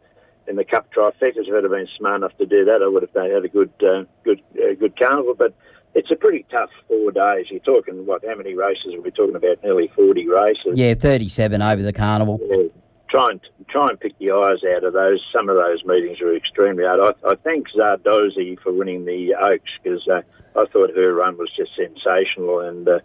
in 0.48 0.56
the 0.56 0.64
Cup 0.64 0.92
trifectas. 0.94 1.48
If 1.48 1.54
I'd 1.54 1.64
have 1.64 1.72
been 1.72 1.88
smart 1.98 2.18
enough 2.18 2.38
to 2.38 2.46
do 2.46 2.66
that, 2.66 2.82
I 2.82 2.88
would 2.88 3.04
have 3.04 3.14
had 3.14 3.46
a 3.46 3.48
good 3.48 3.72
uh, 3.82 4.04
good 4.24 4.42
uh, 4.56 4.74
good 4.80 4.98
carnival. 4.98 5.36
But 5.36 5.54
it's 5.96 6.12
a 6.12 6.16
pretty 6.16 6.46
tough 6.52 6.70
four 6.88 7.12
days. 7.12 7.48
You're 7.50 7.60
talking 7.60 8.06
what? 8.06 8.24
How 8.26 8.36
many 8.36 8.56
races 8.56 8.88
We're 8.88 9.02
we 9.02 9.12
talking 9.12 9.36
about? 9.36 9.64
Nearly 9.64 9.92
forty 9.96 10.28
races. 10.28 10.74
Yeah, 10.78 10.96
37 10.96 11.62
over 11.62 11.82
the 11.82 11.94
carnival. 11.94 12.40
Yeah, 12.44 12.64
try 13.10 13.32
and 13.32 13.42
try 13.70 13.90
and 13.90 14.00
pick 14.00 14.18
the 14.20 14.32
eyes 14.32 14.64
out 14.76 14.84
of 14.84 14.94
those. 14.94 15.24
Some 15.34 15.50
of 15.50 15.56
those 15.56 15.84
meetings 15.86 16.20
were 16.20 16.36
extremely 16.36 16.84
hard. 16.84 17.16
I, 17.24 17.30
I 17.30 17.36
thank 17.36 17.68
Zardozi 17.70 18.60
for 18.60 18.72
winning 18.72 19.06
the 19.06 19.36
Oaks 19.36 19.72
because 19.82 20.08
uh, 20.08 20.22
I 20.56 20.66
thought 20.66 20.96
her 20.96 21.14
run 21.14 21.38
was 21.38 21.52
just 21.56 21.72
sensational 21.76 22.60
and 22.60 22.88
uh, 22.88 23.00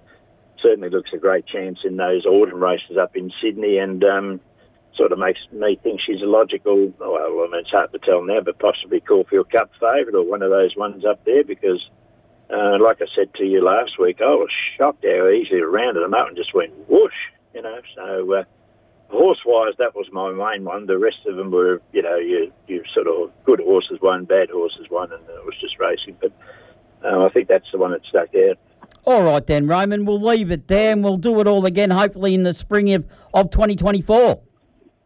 certainly 0.61 0.91
looks 0.91 1.11
a 1.13 1.19
great 1.19 1.47
chance 1.47 1.81
in 1.85 1.97
those 1.97 2.27
autumn 2.27 2.63
races 2.63 2.97
up 2.97 3.17
in 3.17 3.31
Sydney 3.41 3.79
and. 3.79 4.03
Um, 4.05 4.41
Sort 4.99 5.13
of 5.13 5.19
makes 5.19 5.41
me 5.53 5.79
think 5.81 6.01
she's 6.05 6.21
a 6.23 6.27
logical. 6.27 6.93
Well, 6.99 7.15
I 7.15 7.49
mean, 7.51 7.61
it's 7.61 7.71
hard 7.71 7.93
to 7.93 7.99
tell 8.01 8.23
now, 8.23 8.41
but 8.41 8.59
possibly 8.59 9.01
Caulfield 9.01 9.51
Cup 9.51 9.71
favourite 9.81 10.15
or 10.15 10.29
one 10.29 10.43
of 10.43 10.51
those 10.51 10.75
ones 10.77 11.05
up 11.05 11.25
there 11.25 11.45
because 11.45 11.89
uh, 12.51 12.79
like 12.83 13.01
I 13.01 13.07
said 13.15 13.33
to 13.35 13.45
you 13.45 13.63
last 13.63 13.99
week, 13.99 14.21
I 14.21 14.31
was 14.31 14.49
shocked 14.77 15.05
how 15.05 15.29
easily 15.29 15.61
rounded 15.61 16.03
them 16.03 16.15
up 16.15 16.29
and 16.29 16.37
just 16.37 16.55
went 16.55 16.73
whoosh, 16.89 17.13
you 17.55 17.63
know. 17.63 17.81
So 17.95 18.35
uh, 18.35 18.45
horse-wise, 19.11 19.75
that 19.79 19.95
was 19.95 20.07
my 20.13 20.33
main 20.33 20.65
one. 20.65 20.87
The 20.87 20.99
rest 20.99 21.19
of 21.27 21.37
them 21.37 21.51
were, 21.51 21.83
you 21.93 22.03
know, 22.03 22.17
you, 22.17 22.53
you 22.67 22.83
sort 22.95 23.07
of 23.07 23.31
good 23.45 23.61
horses 23.61 23.99
won, 24.01 24.25
bad 24.25 24.51
horses 24.51 24.87
won, 24.91 25.13
and 25.13 25.23
it 25.23 25.45
was 25.45 25.55
just 25.61 25.79
racing. 25.79 26.17
But 26.21 26.33
uh, 27.05 27.27
I 27.27 27.29
think 27.29 27.49
that's 27.49 27.71
the 27.71 27.79
one 27.79 27.91
that 27.93 28.01
stuck 28.09 28.35
out. 28.35 28.59
All 29.05 29.23
right 29.23 29.47
then, 29.47 29.67
Roman, 29.67 30.07
we'll 30.07 30.21
leave 30.21 30.51
it 30.51 30.69
there 30.69 30.93
and 30.93 31.05
we'll 31.05 31.17
do 31.17 31.41
it 31.41 31.47
all 31.47 31.65
again, 31.67 31.91
hopefully 31.91 32.35
in 32.35 32.43
the 32.43 32.53
spring 32.53 32.93
of, 32.95 33.07
of 33.33 33.51
2024. 33.51 34.41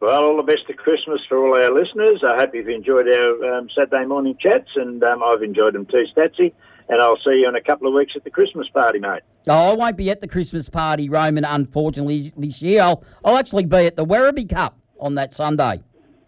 Well, 0.03 0.25
all 0.25 0.37
the 0.37 0.43
best 0.43 0.67
to 0.67 0.75
Christmas 0.75 1.21
for 1.29 1.39
all 1.39 1.55
our 1.55 1.73
listeners. 1.73 2.25
I 2.27 2.37
hope 2.37 2.57
you've 2.57 2.69
enjoyed 2.69 3.07
our 3.07 3.55
um, 3.55 3.69
Saturday 3.73 4.05
morning 4.05 4.37
chats, 4.37 4.71
and 4.75 5.01
um, 5.05 5.23
I've 5.23 5.45
enjoyed 5.45 5.77
them 5.77 5.87
too, 5.87 6.05
Statsy. 6.13 6.53
And 6.89 7.01
I'll 7.01 7.19
see 7.19 7.37
you 7.37 7.49
in 7.49 7.55
a 7.55 7.63
couple 7.63 7.87
of 7.87 7.95
weeks 7.95 8.15
at 8.17 8.25
the 8.25 8.31
Christmas 8.31 8.69
party, 8.71 8.99
mate. 8.99 9.23
Oh, 9.47 9.71
I 9.71 9.75
won't 9.75 9.97
be 9.97 10.11
at 10.11 10.21
the 10.21 10.27
Christmas 10.27 10.69
party, 10.69 11.09
Roman, 11.09 11.45
unfortunately, 11.45 12.33
this 12.37 12.61
year. 12.61 12.83
I'll, 12.83 13.05
I'll 13.25 13.37
actually 13.37 13.65
be 13.65 13.87
at 13.87 13.95
the 13.95 14.05
Werribee 14.05 14.49
Cup 14.49 14.77
on 14.99 15.15
that 15.15 15.37
Sunday. 15.37 15.85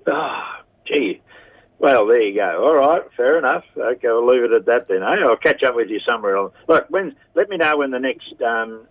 Ah, 0.06 0.62
gee. 0.86 1.20
Well, 1.78 2.06
there 2.06 2.22
you 2.22 2.34
go. 2.34 2.64
All 2.64 2.74
right, 2.74 3.02
fair 3.16 3.38
enough. 3.38 3.64
Okay, 3.76 4.08
we'll 4.08 4.26
leave 4.26 4.44
it 4.44 4.52
at 4.52 4.66
that 4.66 4.88
then. 4.88 5.02
Eh? 5.02 5.26
I'll 5.26 5.36
catch 5.36 5.62
up 5.64 5.74
with 5.74 5.88
you 5.90 6.00
somewhere 6.08 6.36
else. 6.36 6.52
Look, 6.68 6.86
when 6.88 7.14
let 7.34 7.48
me 7.48 7.56
know 7.56 7.76
when 7.76 7.90
the 7.90 7.98
next 7.98 8.32
um, 8.42 8.86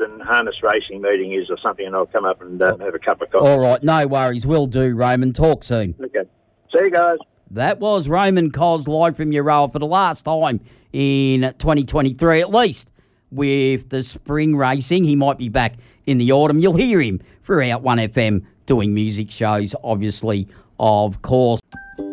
and 0.00 0.22
Harness 0.22 0.54
Racing 0.62 1.02
meeting 1.02 1.32
is 1.34 1.50
or 1.50 1.58
something, 1.62 1.86
and 1.86 1.94
I'll 1.94 2.06
come 2.06 2.24
up 2.24 2.40
and 2.40 2.62
um, 2.62 2.80
have 2.80 2.94
a 2.94 2.98
cup 2.98 3.20
of 3.20 3.30
coffee. 3.30 3.46
All 3.46 3.58
right, 3.58 3.82
no 3.82 4.06
worries. 4.06 4.46
We'll 4.46 4.66
do, 4.66 4.94
Raymond. 4.94 5.34
Talk 5.34 5.64
soon. 5.64 5.94
Okay. 6.00 6.28
See 6.72 6.84
you 6.84 6.90
guys. 6.90 7.18
That 7.50 7.80
was 7.80 8.08
Raymond 8.08 8.52
Koz 8.52 8.86
live 8.86 9.16
from 9.16 9.30
Euroa 9.30 9.72
for 9.72 9.78
the 9.78 9.86
last 9.86 10.24
time 10.24 10.60
in 10.92 11.40
2023, 11.40 12.40
at 12.40 12.50
least 12.50 12.92
with 13.30 13.88
the 13.88 14.02
spring 14.02 14.56
racing. 14.56 15.04
He 15.04 15.16
might 15.16 15.38
be 15.38 15.48
back 15.48 15.76
in 16.06 16.18
the 16.18 16.32
autumn. 16.32 16.58
You'll 16.58 16.76
hear 16.76 17.00
him 17.00 17.20
throughout 17.42 17.82
1FM 17.82 18.44
doing 18.66 18.92
music 18.94 19.30
shows, 19.30 19.74
obviously, 19.82 20.46
of 20.78 21.22
course. 21.22 21.60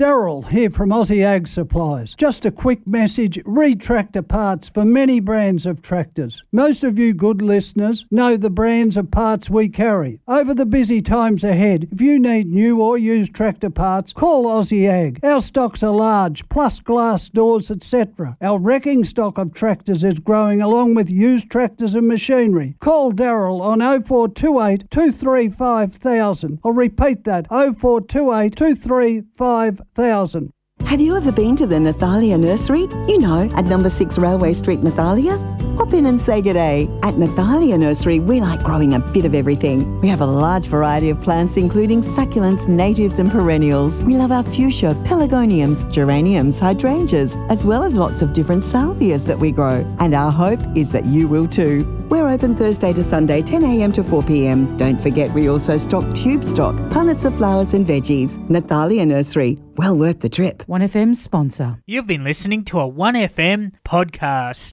Daryl 0.00 0.48
here 0.48 0.70
from 0.70 0.88
Aussie 0.88 1.22
Ag 1.22 1.46
Supplies. 1.46 2.14
Just 2.14 2.46
a 2.46 2.50
quick 2.50 2.86
message 2.86 3.38
read 3.44 3.82
tractor 3.82 4.22
parts 4.22 4.66
for 4.66 4.82
many 4.82 5.20
brands 5.20 5.66
of 5.66 5.82
tractors. 5.82 6.40
Most 6.52 6.82
of 6.82 6.98
you 6.98 7.12
good 7.12 7.42
listeners 7.42 8.06
know 8.10 8.38
the 8.38 8.48
brands 8.48 8.96
of 8.96 9.10
parts 9.10 9.50
we 9.50 9.68
carry. 9.68 10.22
Over 10.26 10.54
the 10.54 10.64
busy 10.64 11.02
times 11.02 11.44
ahead, 11.44 11.86
if 11.92 12.00
you 12.00 12.18
need 12.18 12.46
new 12.46 12.80
or 12.80 12.96
used 12.96 13.34
tractor 13.34 13.68
parts, 13.68 14.14
call 14.14 14.46
Aussie 14.46 14.88
Ag. 14.88 15.20
Our 15.22 15.42
stocks 15.42 15.82
are 15.82 15.94
large, 15.94 16.48
plus 16.48 16.80
glass 16.80 17.28
doors, 17.28 17.70
etc. 17.70 18.38
Our 18.40 18.58
wrecking 18.58 19.04
stock 19.04 19.36
of 19.36 19.52
tractors 19.52 20.02
is 20.02 20.18
growing 20.18 20.62
along 20.62 20.94
with 20.94 21.10
used 21.10 21.50
tractors 21.50 21.94
and 21.94 22.08
machinery. 22.08 22.74
Call 22.80 23.12
Daryl 23.12 23.60
on 23.60 23.80
0428 23.80 24.90
235 24.90 26.02
1000. 26.02 26.58
I'll 26.64 26.72
repeat 26.72 27.24
that 27.24 27.46
0428 27.50 28.56
235 28.56 29.82
1000. 30.00 30.52
Have 30.86 31.00
you 31.00 31.16
ever 31.16 31.30
been 31.30 31.54
to 31.56 31.66
the 31.66 31.76
Nathalia 31.76 32.40
Nursery? 32.40 32.88
You 33.06 33.18
know, 33.18 33.50
at 33.54 33.66
number 33.66 33.90
6 33.90 34.18
Railway 34.18 34.52
Street, 34.54 34.80
Nathalia? 34.80 35.38
Pop 35.80 35.94
in 35.94 36.04
and 36.04 36.20
say 36.20 36.42
good 36.42 36.52
day. 36.52 36.90
At 37.02 37.14
Nathalia 37.14 37.78
Nursery, 37.78 38.18
we 38.18 38.38
like 38.38 38.62
growing 38.62 38.92
a 38.92 38.98
bit 38.98 39.24
of 39.24 39.34
everything. 39.34 39.98
We 40.02 40.08
have 40.08 40.20
a 40.20 40.26
large 40.26 40.66
variety 40.66 41.08
of 41.08 41.22
plants, 41.22 41.56
including 41.56 42.02
succulents, 42.02 42.68
natives, 42.68 43.18
and 43.18 43.30
perennials. 43.30 44.04
We 44.04 44.14
love 44.14 44.30
our 44.30 44.42
fuchsia, 44.42 44.94
pelargoniums, 45.06 45.90
geraniums, 45.90 46.60
hydrangeas, 46.60 47.38
as 47.48 47.64
well 47.64 47.82
as 47.82 47.96
lots 47.96 48.20
of 48.20 48.34
different 48.34 48.62
salvias 48.62 49.26
that 49.26 49.38
we 49.38 49.52
grow. 49.52 49.86
And 50.00 50.12
our 50.12 50.30
hope 50.30 50.60
is 50.76 50.92
that 50.92 51.06
you 51.06 51.26
will 51.26 51.48
too. 51.48 51.86
We're 52.10 52.28
open 52.28 52.56
Thursday 52.56 52.92
to 52.92 53.02
Sunday, 53.02 53.40
10am 53.40 53.94
to 53.94 54.02
4pm. 54.02 54.76
Don't 54.76 55.00
forget, 55.00 55.32
we 55.32 55.48
also 55.48 55.78
stock 55.78 56.04
tube 56.14 56.44
stock, 56.44 56.74
punnets 56.90 57.24
of 57.24 57.34
flowers 57.36 57.72
and 57.72 57.86
veggies. 57.86 58.38
Nathalia 58.50 59.06
Nursery, 59.06 59.58
well 59.78 59.96
worth 59.96 60.20
the 60.20 60.28
trip. 60.28 60.62
1FM 60.66 61.16
sponsor. 61.16 61.78
You've 61.86 62.06
been 62.06 62.24
listening 62.24 62.64
to 62.66 62.80
a 62.80 62.90
1FM 62.90 63.72
podcast. 63.82 64.68